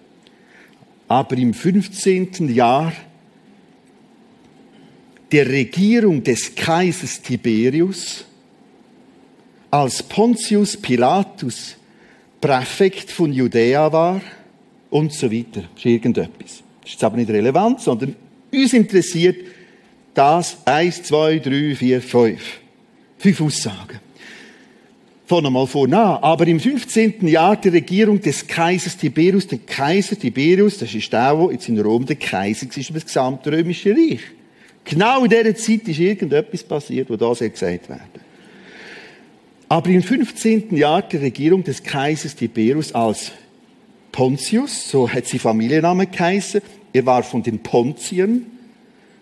aber 1.07 1.37
im 1.37 1.53
15. 1.53 2.53
Jahr 2.53 2.93
der 5.31 5.47
Regierung 5.47 6.23
des 6.23 6.55
Kaisers 6.55 7.21
Tiberius, 7.21 8.25
als 9.69 10.01
Pontius 10.03 10.77
Pilatus 10.77 11.75
Präfekt 12.45 13.09
von 13.09 13.33
Judäa 13.33 13.91
war 13.91 14.21
und 14.91 15.11
so 15.11 15.31
weiter. 15.31 15.61
Das 15.61 15.77
ist 15.77 15.85
irgendetwas. 15.85 16.61
Das 16.83 16.93
ist 16.93 17.03
aber 17.03 17.17
nicht 17.17 17.31
relevant, 17.31 17.81
sondern 17.81 18.15
uns 18.53 18.71
interessiert 18.71 19.37
das 20.13 20.57
1, 20.63 21.01
2, 21.01 21.39
3, 21.39 21.75
4, 21.75 22.01
5. 22.03 22.41
Fünf 23.17 23.41
Aussagen. 23.41 23.99
Von 25.25 25.43
einmal 25.43 25.65
vor 25.65 25.87
nah. 25.87 26.21
Aber 26.21 26.45
im 26.45 26.59
15. 26.59 27.27
Jahr 27.27 27.55
der 27.55 27.73
Regierung 27.73 28.21
des 28.21 28.45
Kaisers 28.45 28.95
Tiberius, 28.95 29.47
der 29.47 29.57
Kaiser 29.65 30.15
Tiberius, 30.15 30.77
das 30.77 30.93
ist 30.93 31.11
der, 31.11 31.33
der 31.33 31.51
jetzt 31.51 31.67
in 31.67 31.79
Rom 31.79 32.05
der 32.05 32.17
Kaiser 32.17 32.67
über 32.67 32.99
das 32.99 33.05
gesamte 33.07 33.51
römische 33.51 33.89
Reich. 33.89 34.21
Genau 34.83 35.23
in 35.23 35.31
dieser 35.31 35.55
Zeit 35.55 35.87
ist 35.87 35.97
irgendetwas 35.97 36.61
passiert, 36.61 37.09
wo 37.09 37.15
das 37.15 37.39
gesagt 37.39 37.89
werden. 37.89 38.24
Aber 39.67 39.89
im 39.89 40.03
15. 40.03 40.75
Jahr 40.75 41.01
der 41.01 41.21
Regierung 41.21 41.63
des 41.63 41.81
Kaisers 41.81 42.35
Tiberius 42.35 42.93
als 42.93 43.31
Pontius, 44.11 44.89
so 44.89 45.09
hat 45.09 45.25
sie 45.25 45.39
Familienname 45.39 46.07
geheißen, 46.07 46.61
er 46.93 47.05
war 47.05 47.23
von 47.23 47.43
den 47.43 47.59
Pontiern 47.59 48.45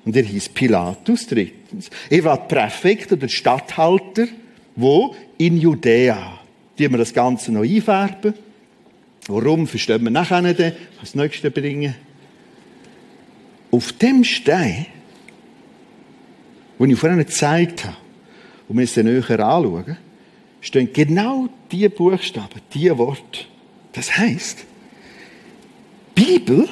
und 0.05 0.15
er 0.15 0.23
hieß 0.23 0.49
Pilatus 0.49 1.27
drittens. 1.27 1.89
Er 2.09 2.23
war 2.25 2.47
Präfekt 2.47 3.11
oder 3.11 3.27
Statthalter, 3.27 4.27
wo? 4.75 5.15
In 5.37 5.57
Judäa. 5.57 6.39
Die 6.77 6.89
wir 6.89 6.97
das 6.97 7.13
Ganze 7.13 7.51
noch 7.51 7.63
einfärben. 7.63 8.33
Warum, 9.27 9.67
verstehen 9.67 10.03
wir 10.03 10.11
nachher 10.11 10.41
nicht, 10.41 10.59
das 10.99 11.15
nächste 11.15 11.49
bringen. 11.49 11.95
Auf 13.71 13.93
dem 13.93 14.23
Stein, 14.23 14.87
den 16.77 16.89
ich 16.89 16.99
vorhin 16.99 17.19
gezeigt 17.19 17.85
habe, 17.85 17.95
und 18.67 18.77
wir 18.77 18.83
es 18.83 18.95
näher 18.97 19.29
anschauen, 19.29 19.97
stehen 20.63 20.91
genau 20.93 21.49
die 21.71 21.87
Buchstaben, 21.89 22.61
die 22.73 22.97
Worte. 22.97 23.45
Das 23.91 24.17
heißt, 24.17 24.65
Bibel 26.15 26.67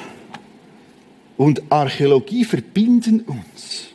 und 1.36 1.62
Archäologie 1.70 2.44
verbinden 2.44 3.20
uns. 3.20 3.90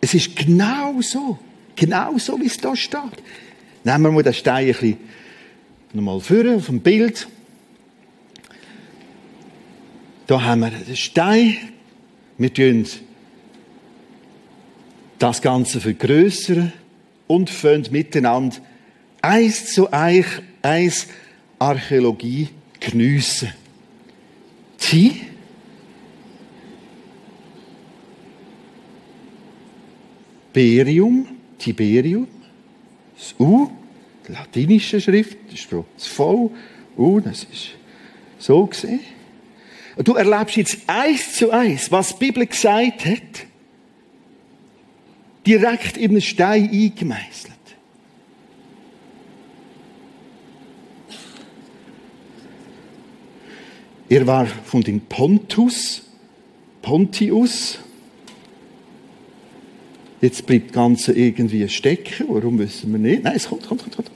Es 0.00 0.14
ist 0.14 0.36
genau 0.36 1.00
so, 1.00 1.38
genau 1.74 2.18
so, 2.18 2.38
wie 2.38 2.46
es 2.46 2.58
da 2.58 2.76
steht. 2.76 3.00
Nehmen 3.82 4.04
wir 4.04 4.12
mal 4.12 4.22
den 4.22 4.34
Stein 4.34 4.66
ein 4.66 4.72
bisschen 4.72 4.98
nochmal 5.94 6.20
vor 6.20 6.54
auf 6.54 6.66
dem 6.66 6.80
Bild. 6.80 7.26
Da 10.26 10.42
haben 10.42 10.60
wir 10.60 10.70
den 10.70 10.96
Stein. 10.96 11.56
Wir 12.36 12.52
tun 12.52 12.86
das 15.18 15.40
Ganze 15.40 15.80
vergrößern 15.80 16.72
und 17.26 17.48
fangen 17.48 17.86
miteinander 17.90 18.56
eins 19.24 19.72
zu 19.72 19.90
eins, 19.90 20.26
eins 20.60 21.06
Archäologie 21.58 22.48
geniessen. 22.78 23.52
Die 24.92 25.22
Berium, 30.52 31.26
Tiberium, 31.58 32.28
das 33.16 33.34
U, 33.40 33.70
die 34.28 34.32
latinische 34.32 35.00
Schrift, 35.00 35.38
das 35.50 36.06
V, 36.06 36.52
U, 36.96 37.20
das 37.20 37.44
ist 37.44 37.70
so 38.38 38.66
gesehen. 38.66 39.00
Du 39.96 40.14
erlebst 40.14 40.56
jetzt 40.56 40.78
eins 40.86 41.34
zu 41.34 41.50
eins, 41.50 41.90
was 41.90 42.18
die 42.18 42.26
Bibel 42.26 42.46
gesagt 42.46 43.06
hat, 43.06 43.46
direkt 45.46 45.96
in 45.96 46.10
einen 46.10 46.20
Stein 46.20 46.68
eingemeißelt. 46.70 47.53
Er 54.08 54.26
war 54.26 54.46
von 54.46 54.82
den 54.82 55.00
Pontus, 55.00 56.02
Pontius. 56.82 57.78
Jetzt 60.20 60.46
bleibt 60.46 60.68
das 60.68 60.74
Ganze 60.74 61.12
irgendwie 61.12 61.68
stecken. 61.68 62.26
Warum 62.28 62.58
wissen 62.58 62.92
wir 62.92 62.98
nicht? 62.98 63.24
Nein, 63.24 63.34
es 63.36 63.48
kommt, 63.48 63.66
kommt, 63.66 63.82
kommt, 63.82 63.96
kommt. 63.96 64.10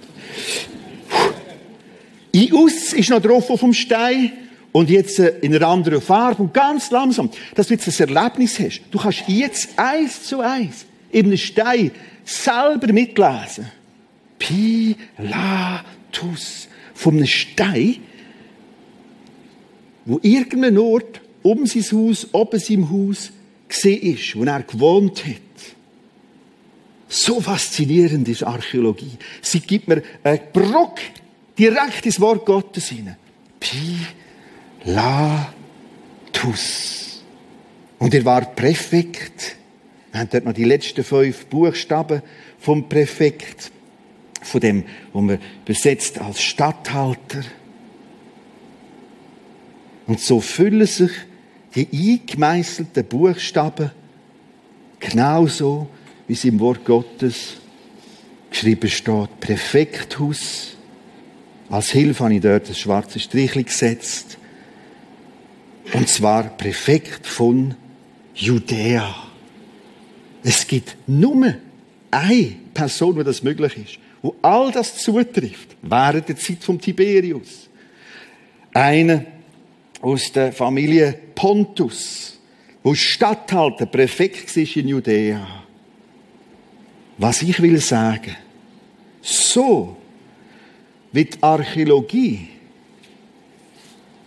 Ius 2.33 2.93
ist 2.93 3.11
noch 3.11 3.21
drauf 3.21 3.49
auf 3.51 3.61
dem 3.61 3.73
Stein 3.73 4.33
und 4.73 4.91
jetzt 4.91 5.19
äh, 5.19 5.39
in 5.41 5.55
einer 5.55 5.67
anderen 5.67 6.01
Farbe 6.01 6.43
und 6.43 6.53
ganz 6.55 6.91
langsam, 6.91 7.31
dass 7.55 7.69
du 7.69 7.75
jetzt 7.75 7.89
ein 7.89 8.09
Erlebnis 8.15 8.59
hast. 8.61 8.83
Du 8.91 8.99
kannst 8.99 9.25
jetzt 9.27 9.79
eins 9.79 10.25
zu 10.25 10.41
eins 10.41 10.85
in 11.11 11.27
einem 11.27 11.37
Stein 11.39 11.91
selber 12.25 12.93
mitlesen. 12.93 13.71
Pilatus. 14.39 15.09
Einem 17.05 17.27
Stein 17.27 17.97
wo 20.09 20.19
irgendein 20.23 20.79
Ort 20.79 21.21
um 21.43 21.67
sein 21.67 21.85
Haus, 21.93 22.27
oben 22.33 22.59
seinem 22.59 22.91
Haus 22.91 23.31
gesehen 23.69 24.15
ist, 24.15 24.37
wo 24.37 24.45
er 24.45 24.63
gewohnt 24.63 25.25
hat. 25.27 25.37
So 27.09 27.41
faszinierend 27.41 28.27
ist 28.29 28.43
Archäologie. 28.43 29.19
Sie 29.43 29.61
gibt 29.61 29.87
mir 29.87 30.03
einen 30.25 30.41
Brock 30.53 30.99
direkt 31.59 32.07
ins 32.07 32.21
Wort 32.21 32.47
Gottes 32.47 32.89
hinein. 32.89 33.17
Pilatus. 34.81 35.53
Und 37.99 38.15
er 38.15 38.25
war 38.25 38.55
Präfekt. 38.55 39.57
Wir 40.13 40.21
haben 40.21 40.31
dort 40.31 40.45
noch 40.47 40.55
die 40.55 40.65
letzten 40.65 41.05
fünf 41.05 41.47
Buchstaben 41.47 42.23
vom 42.59 42.89
Präfekt, 42.89 43.71
von 44.41 44.61
dem, 44.61 44.85
wo 45.13 45.21
man 45.21 45.39
besetzt 45.67 46.19
als 46.19 46.41
Statthalter. 46.41 47.43
Und 50.09 50.21
so 50.21 50.41
füllen 50.41 50.87
sich 50.87 51.11
die 51.75 51.87
eingemeißelten 51.93 53.05
Buchstaben 53.05 53.91
genauso, 54.99 55.87
wie 56.27 56.33
es 56.33 56.45
im 56.45 56.59
Wort 56.59 56.85
Gottes 56.85 57.59
geschrieben 58.51 58.89
steht. 58.89 59.39
Präfekthus. 59.39 60.77
Als 61.69 61.91
Hilfe 61.91 62.25
habe 62.25 62.35
ich 62.35 62.41
dort 62.41 62.71
das 62.71 62.79
schwarze 62.79 63.21
Strichli 63.21 63.65
gesetzt. 63.65 64.39
Und 65.93 66.09
zwar 66.09 66.45
Präfekt 66.57 67.27
von 67.27 67.75
Judäa. 68.35 69.15
Es 70.43 70.67
gibt 70.67 70.97
nur 71.07 71.55
eine 72.11 72.57
Person, 72.73 73.15
wo 73.15 73.23
das 73.23 73.43
möglich 73.43 73.77
ist, 73.77 73.99
wo 74.23 74.35
all 74.41 74.73
das 74.73 74.97
zutrifft, 74.97 75.77
während 75.83 76.31
der 76.31 76.37
Zeit 76.37 76.65
vom 76.65 76.81
Tiberius. 76.81 77.69
Eine, 78.73 79.38
aus 80.01 80.33
der 80.33 80.53
Familie 80.53 81.19
Pontus, 81.35 82.39
wo 82.83 82.95
Statthalter, 82.95 83.87
Präfekt 83.87 84.57
war 84.57 84.77
in 84.77 84.89
Judäa. 84.89 85.65
Was 87.19 87.43
ich 87.43 87.61
will 87.61 87.79
sagen, 87.81 88.37
so 89.21 89.97
wie 91.13 91.25
die 91.25 91.43
Archäologie 91.43 92.49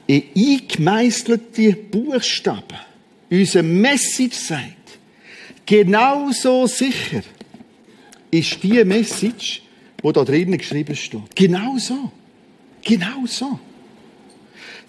in 0.07 0.24
eingemeißelte 0.36 1.74
Buchstaben 1.74 2.78
unsere 3.30 3.63
Message 3.63 4.36
sagt, 4.36 4.99
genauso 5.65 6.67
sicher 6.67 7.22
ist 8.30 8.61
die 8.61 8.84
Message, 8.84 9.61
wo 10.01 10.11
da 10.11 10.26
drinnen 10.26 10.57
geschrieben 10.57 10.95
steht. 10.95 11.36
Genau 11.36 11.78
so. 11.78 12.11
Genau 12.84 13.26
so. 13.26 13.59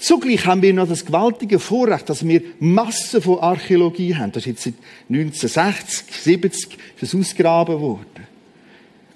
Zugleich 0.03 0.47
haben 0.47 0.63
wir 0.63 0.75
noch 0.75 0.89
das 0.89 1.07
gewaltige 1.07 1.61
Vorrecht, 1.61 2.09
dass 2.09 2.27
wir 2.27 2.43
Massen 2.59 3.23
von 3.23 3.39
Archäologie 3.39 4.17
haben. 4.17 4.33
Das 4.33 4.43
ist 4.43 4.47
jetzt 4.47 4.65
seit 4.65 4.75
1960, 5.09 6.07
70 6.13 6.79
ist 7.01 7.15
ausgraben 7.15 7.81
worden. 7.81 8.27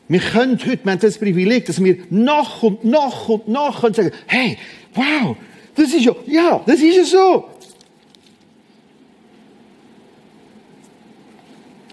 Wir 0.06 0.20
können 0.20 0.60
heute, 0.64 0.84
wir 0.84 0.92
haben 0.92 1.00
das 1.00 1.18
Privileg, 1.18 1.66
dass 1.66 1.82
wir 1.82 1.98
noch 2.10 2.62
und 2.62 2.84
noch 2.84 3.28
und 3.28 3.48
noch 3.48 3.80
können 3.80 3.94
sagen, 3.94 4.12
hey, 4.28 4.58
wow, 4.94 5.36
das 5.74 5.92
ist 5.92 6.04
ja, 6.04 6.14
ja, 6.24 6.62
das 6.64 6.80
ist 6.80 6.96
ja 6.96 7.04
so. 7.04 7.48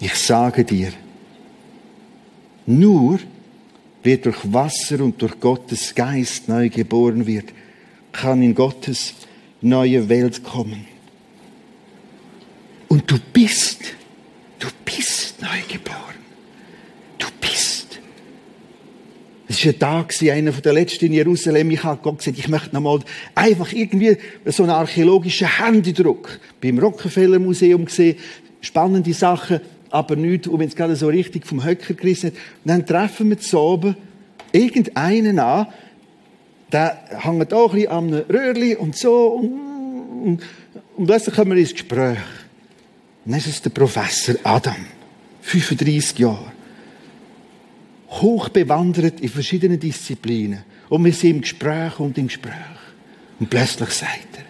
Ich 0.01 0.13
sage 0.13 0.65
dir, 0.65 0.93
nur 2.67 3.17
wer 4.03 4.17
durch 4.17 4.53
Wasser 4.53 5.01
und 5.03 5.19
durch 5.19 5.39
Gottes 5.39 5.95
Geist 5.95 6.47
neu 6.47 6.69
geboren 6.69 7.25
wird, 7.25 7.45
kann 8.13 8.41
in 8.41 8.55
Gottes 8.55 9.15
neue 9.61 10.07
Welt 10.07 10.43
kommen. 10.43 10.85
Und 12.87 13.09
du 13.09 13.17
bist, 13.33 13.81
du 14.59 14.67
bist 14.85 15.41
neu 15.41 15.47
geboren. 15.67 15.97
Du 17.17 17.27
bist. 17.41 17.99
Es 19.47 19.57
ist 19.57 19.65
ein 19.65 19.79
Tag 19.79 20.13
einer 20.21 20.51
der 20.51 20.73
letzten 20.73 21.05
in 21.05 21.13
Jerusalem. 21.13 21.71
Ich 21.71 21.83
habe 21.83 22.01
Gott 22.01 22.19
gesagt, 22.19 22.37
ich 22.37 22.47
möchte 22.47 22.73
noch 22.73 22.81
mal 22.81 22.99
einfach 23.35 23.73
irgendwie 23.73 24.17
so 24.45 24.63
einen 24.63 24.71
archäologischen 24.71 25.47
Händedruck 25.57 26.39
beim 26.61 26.77
Rockefeller 26.77 27.39
Museum 27.39 27.85
gesehen. 27.85 28.17
Spannende 28.61 29.13
Sachen, 29.13 29.59
aber 29.89 30.15
nichts, 30.15 30.47
um 30.47 30.61
jetzt 30.61 30.75
gerade 30.75 30.95
so 30.95 31.07
richtig 31.07 31.45
vom 31.45 31.63
Höcker 31.63 31.95
gerissen 31.95 32.27
hat. 32.27 32.33
Und 32.33 32.69
dann 32.69 32.85
treffen 32.85 33.29
wir 33.29 33.39
zu 33.39 33.59
oben 33.59 33.95
irgendeinen 34.51 35.39
an, 35.39 35.67
der 36.73 36.97
hängt 37.19 37.53
auch 37.53 37.73
ein 37.73 37.75
bisschen 37.75 37.91
am 37.91 38.13
Röhrli 38.13 38.75
und 38.75 38.97
so. 38.97 39.27
Und, 39.27 40.41
plötzlich 41.05 41.35
kommen 41.35 41.51
wir 41.51 41.57
ins 41.57 41.73
Gespräch. 41.73 42.17
Und 43.25 43.31
dann 43.31 43.39
ist 43.39 43.47
es 43.47 43.61
der 43.61 43.69
Professor 43.69 44.35
Adam. 44.43 44.85
35 45.41 46.19
Jahre. 46.19 46.51
Hochbewandert 48.09 49.21
in 49.21 49.29
verschiedenen 49.29 49.79
Disziplinen. 49.79 50.63
Und 50.89 51.05
wir 51.05 51.13
sind 51.13 51.29
im 51.29 51.41
Gespräch 51.41 51.99
und 51.99 52.17
im 52.17 52.27
Gespräch. 52.27 52.53
Und 53.39 53.49
plötzlich 53.49 53.89
sagt 53.89 54.37
er. 54.37 54.43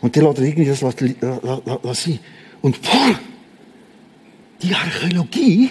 Und 0.00 0.14
der 0.14 0.22
lässt 0.22 0.38
er 0.38 0.44
irgendwie 0.44 0.68
das 0.68 2.02
sein. 2.04 2.18
Und 2.62 2.80
boah, 2.82 3.18
die 4.62 4.74
Archäologie 4.74 5.70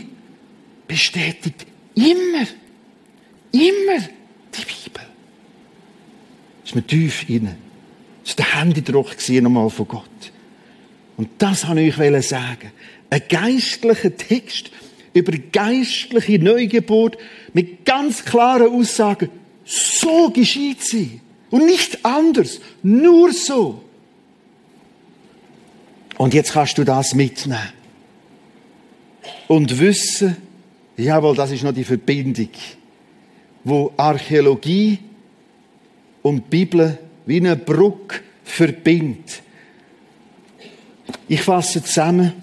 bestätigt 0.88 1.66
immer, 1.96 2.48
immer 3.52 4.08
die 4.54 4.66
Bibel. 4.66 5.13
Ist 6.74 6.76
mir 6.76 6.88
tief 6.88 7.30
inne. 7.30 7.56
Das 8.24 8.36
war 8.36 8.46
der 8.46 8.60
Händedruck 8.60 9.16
nochmal 9.30 9.70
von 9.70 9.88
Gott. 9.88 10.32
Und 11.18 11.30
das 11.38 11.68
wollte 11.68 11.82
ich 11.82 12.00
euch 12.00 12.28
sagen. 12.28 12.72
Ein 13.12 13.22
geistlicher 13.30 14.18
Text 14.18 14.72
über 15.14 15.34
geistliche 15.52 16.40
Neugeburt 16.40 17.20
mit 17.54 17.86
ganz 17.86 18.26
klaren 18.26 18.74
Aussagen. 18.74 19.30
So 19.64 20.32
geschieht 20.32 20.82
sie. 20.82 21.22
Und 21.52 21.68
nicht 21.68 22.04
anders. 22.04 22.60
Nur 22.82 23.32
so. 23.34 23.84
Und 26.18 26.34
jetzt 26.34 26.54
kannst 26.54 26.80
du 26.80 26.84
das 26.84 27.14
mitnehmen. 27.14 27.70
Und 29.48 29.80
wissen, 29.80 30.38
jawohl, 30.98 31.36
das 31.36 31.52
ist 31.52 31.62
noch 31.62 31.72
die 31.72 31.84
Verbindung, 31.84 32.50
wo 33.64 33.94
Archäologie 33.96 34.98
und 36.24 36.50
Bibel 36.50 36.98
wie 37.26 37.38
eine 37.38 37.56
Brücke 37.56 38.22
verbindet. 38.44 39.42
Ich 41.28 41.42
fasse 41.42 41.84
zusammen. 41.84 42.34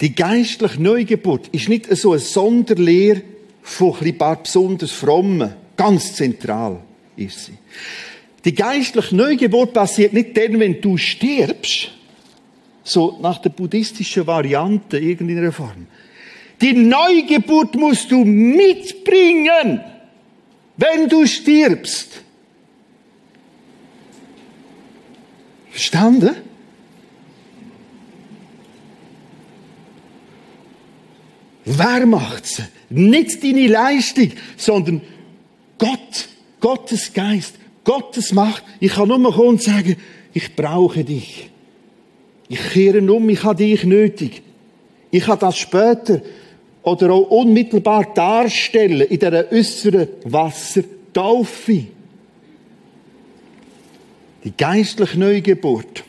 Die 0.00 0.14
geistliche 0.14 0.80
Neugeburt 0.80 1.48
ist 1.48 1.68
nicht 1.68 1.94
so 1.96 2.12
eine 2.12 2.20
Sonderlehre 2.20 3.22
von 3.62 3.96
ein 4.00 4.16
paar 4.16 4.42
besonders 4.42 4.92
Frommen. 4.92 5.52
Ganz 5.76 6.14
zentral 6.14 6.80
ist 7.16 7.46
sie. 7.46 7.52
Die 8.44 8.54
geistliche 8.54 9.14
Neugeburt 9.14 9.74
passiert 9.74 10.14
nicht 10.14 10.36
dann, 10.36 10.58
wenn 10.58 10.80
du 10.80 10.96
stirbst, 10.96 11.90
so 12.82 13.18
nach 13.20 13.38
der 13.42 13.50
buddhistischen 13.50 14.26
Variante 14.26 14.98
irgendeiner 14.98 15.52
Form. 15.52 15.86
Die 16.60 16.72
Neugeburt 16.72 17.74
musst 17.74 18.10
du 18.10 18.24
mitbringen, 18.24 19.80
wenn 20.80 21.08
du 21.08 21.26
stirbst. 21.26 22.22
Verstanden? 25.70 26.36
Wer 31.66 32.06
macht's? 32.06 32.62
Nicht 32.88 33.44
deine 33.44 33.66
Leistung, 33.68 34.32
sondern 34.56 35.02
Gott, 35.78 36.28
Gottes 36.58 37.12
Geist, 37.12 37.54
Gottes 37.84 38.32
Macht. 38.32 38.64
Ich 38.80 38.92
kann 38.92 39.08
nur 39.08 39.32
kommen 39.32 39.48
und 39.48 39.62
sagen, 39.62 39.96
ich 40.32 40.56
brauche 40.56 41.04
dich. 41.04 41.50
Ich 42.48 42.72
kehre 42.72 43.00
um, 43.12 43.28
ich 43.28 43.44
habe 43.44 43.56
dich 43.56 43.84
nötig. 43.84 44.42
Ich 45.10 45.24
kann 45.24 45.38
das 45.38 45.58
später 45.58 46.22
oder 46.82 47.12
auch 47.12 47.30
unmittelbar 47.30 48.14
darstellen 48.14 49.02
in 49.02 49.18
dieser 49.18 49.52
äußeren 49.52 50.08
Wassertaufe. 50.24 51.86
Die 54.44 54.56
geistliche 54.56 55.18
Neugeburt 55.18 56.04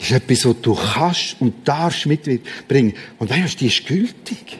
ist 0.00 0.10
etwas, 0.10 0.44
was 0.44 0.60
du 0.60 0.74
kannst 0.74 1.36
und 1.40 1.66
darfst 1.66 2.06
mitbringen. 2.06 2.94
Und 3.18 3.30
weißt 3.30 3.60
die 3.60 3.66
ist 3.66 3.86
gültig. 3.86 4.58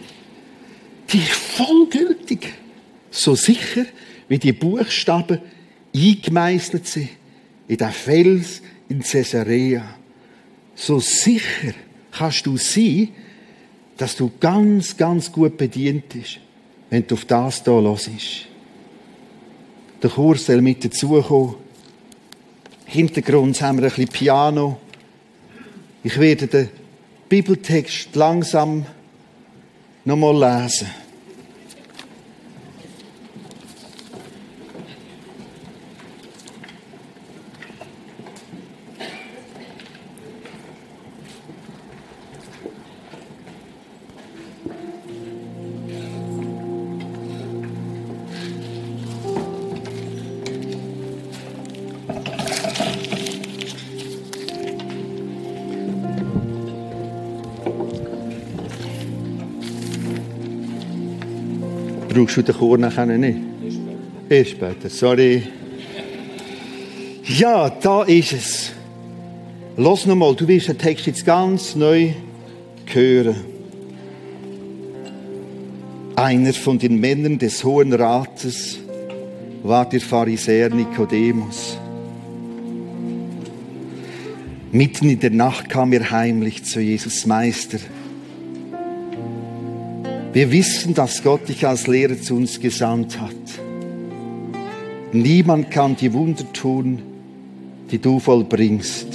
Die 1.12 1.18
ist 1.18 1.32
voll 1.32 1.86
gültig. 1.88 2.52
So 3.10 3.34
sicher, 3.34 3.86
wie 4.28 4.38
die 4.38 4.52
Buchstaben 4.52 5.40
eingemeißelt 5.94 6.86
sind 6.86 7.08
in 7.66 7.76
den 7.76 7.90
Fels 7.90 8.62
in 8.88 9.00
Caesarea. 9.00 9.84
So 10.74 11.00
sicher 11.00 11.74
kannst 12.12 12.46
du 12.46 12.56
sein, 12.56 13.08
dass 13.98 14.16
du 14.16 14.30
ganz, 14.40 14.96
ganz 14.96 15.30
gut 15.30 15.58
bedient 15.58 16.08
bist, 16.08 16.38
wenn 16.88 17.06
du 17.06 17.14
auf 17.14 17.26
das 17.26 17.62
hier 17.64 17.74
hörst. 17.74 18.46
Der 20.02 20.10
Chor 20.10 20.36
soll 20.36 20.62
mit 20.62 20.84
dazukommen. 20.84 21.56
Hintergrund 22.86 23.60
haben 23.60 23.78
wir 23.78 23.84
ein 23.84 23.90
bisschen 23.90 24.08
Piano. 24.08 24.78
Ich 26.04 26.18
werde 26.18 26.46
den 26.46 26.68
Bibeltext 27.28 28.14
langsam 28.14 28.86
nochmal 30.04 30.62
lesen. 30.62 30.86
Brauchst 62.18 62.36
du 62.36 62.42
den 62.42 62.56
Chor 62.56 62.78
nachher 62.78 63.06
nicht? 63.06 63.38
Erst 64.28 64.50
später, 64.50 64.88
sorry. 64.88 65.44
Ja, 67.24 67.70
da 67.70 68.02
ist 68.02 68.32
es. 68.32 68.72
Los 69.76 70.04
nochmal, 70.04 70.34
du 70.34 70.48
wirst 70.48 70.66
den 70.66 70.78
Text 70.78 71.06
jetzt 71.06 71.24
ganz 71.24 71.76
neu 71.76 72.10
hören. 72.86 73.36
Einer 76.16 76.52
von 76.54 76.80
den 76.80 76.98
Männern 76.98 77.38
des 77.38 77.62
Hohen 77.62 77.92
Rates 77.92 78.80
war 79.62 79.88
der 79.88 80.00
Pharisäer 80.00 80.70
Nikodemus. 80.70 81.78
Mitten 84.72 85.08
in 85.08 85.20
der 85.20 85.30
Nacht 85.30 85.68
kam 85.68 85.92
er 85.92 86.10
heimlich 86.10 86.64
zu 86.64 86.80
Jesus 86.80 87.26
Meister. 87.26 87.78
Wir 90.38 90.52
wissen, 90.52 90.94
dass 90.94 91.24
Gott 91.24 91.48
dich 91.48 91.66
als 91.66 91.88
Lehrer 91.88 92.16
zu 92.16 92.36
uns 92.36 92.60
gesandt 92.60 93.20
hat. 93.20 93.34
Niemand 95.12 95.72
kann 95.72 95.96
die 95.96 96.12
Wunder 96.12 96.44
tun, 96.52 97.02
die 97.90 97.98
du 97.98 98.20
vollbringst, 98.20 99.08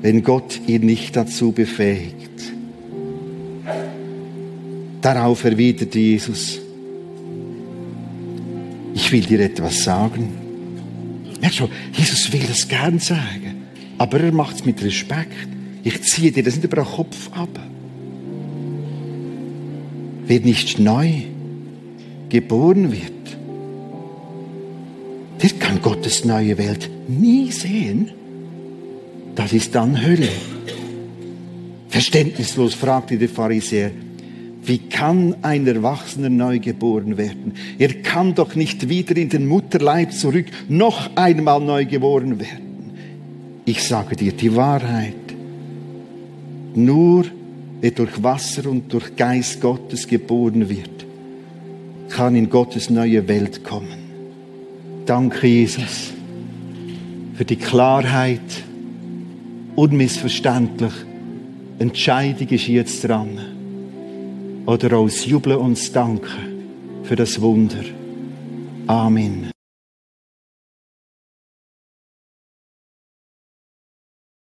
wenn 0.00 0.22
Gott 0.22 0.60
ihn 0.68 0.86
nicht 0.86 1.16
dazu 1.16 1.50
befähigt. 1.50 2.52
Darauf 5.00 5.42
erwiderte 5.42 5.98
Jesus, 5.98 6.60
ich 8.94 9.10
will 9.10 9.22
dir 9.22 9.40
etwas 9.40 9.82
sagen. 9.82 10.34
Jesus 11.92 12.32
will 12.32 12.44
das 12.46 12.68
gern 12.68 13.00
sagen, 13.00 13.64
aber 13.98 14.20
er 14.20 14.30
macht 14.30 14.54
es 14.54 14.64
mit 14.64 14.80
Respekt. 14.84 15.48
Ich 15.82 16.00
ziehe 16.04 16.30
dir 16.30 16.44
das 16.44 16.54
nicht 16.54 16.66
über 16.66 16.76
den 16.76 16.84
Kopf 16.84 17.28
ab 17.32 17.71
wer 20.32 20.40
nicht 20.40 20.78
neu 20.78 21.10
geboren 22.30 22.90
wird, 22.90 23.36
der 25.42 25.50
kann 25.58 25.82
Gottes 25.82 26.24
neue 26.24 26.56
Welt 26.56 26.88
nie 27.06 27.50
sehen. 27.50 28.10
Das 29.34 29.52
ist 29.52 29.74
dann 29.74 30.02
Hölle. 30.02 30.30
Verständnislos 31.90 32.72
fragte 32.72 33.18
der 33.18 33.28
Pharisäer, 33.28 33.90
wie 34.64 34.78
kann 34.78 35.36
ein 35.42 35.66
Erwachsener 35.66 36.30
neu 36.30 36.60
geboren 36.60 37.18
werden? 37.18 37.52
Er 37.78 37.92
kann 37.92 38.34
doch 38.34 38.54
nicht 38.54 38.88
wieder 38.88 39.14
in 39.18 39.28
den 39.28 39.46
Mutterleib 39.46 40.12
zurück, 40.12 40.46
noch 40.66 41.10
einmal 41.14 41.60
neu 41.60 41.84
geboren 41.84 42.40
werden. 42.40 42.92
Ich 43.66 43.82
sage 43.82 44.16
dir 44.16 44.32
die 44.32 44.56
Wahrheit. 44.56 45.12
Nur 46.74 47.26
der 47.82 47.90
durch 47.90 48.22
Wasser 48.22 48.70
und 48.70 48.92
durch 48.92 49.16
Geist 49.16 49.60
Gottes 49.60 50.06
geboren 50.06 50.68
wird, 50.68 51.04
kann 52.08 52.36
in 52.36 52.48
Gottes 52.48 52.90
neue 52.90 53.26
Welt 53.26 53.64
kommen. 53.64 54.02
Danke, 55.04 55.48
Jesus, 55.48 56.12
für 57.34 57.44
die 57.44 57.56
Klarheit, 57.56 58.40
unmissverständlich. 59.74 60.92
Entscheidung 61.78 62.48
ist 62.48 62.68
jetzt 62.68 63.08
dran. 63.08 63.40
Oder 64.66 64.96
aus 64.96 65.26
Jubeln 65.26 65.58
und 65.58 65.96
Danken 65.96 67.02
für 67.02 67.16
das 67.16 67.40
Wunder. 67.40 67.82
Amen. 68.86 69.50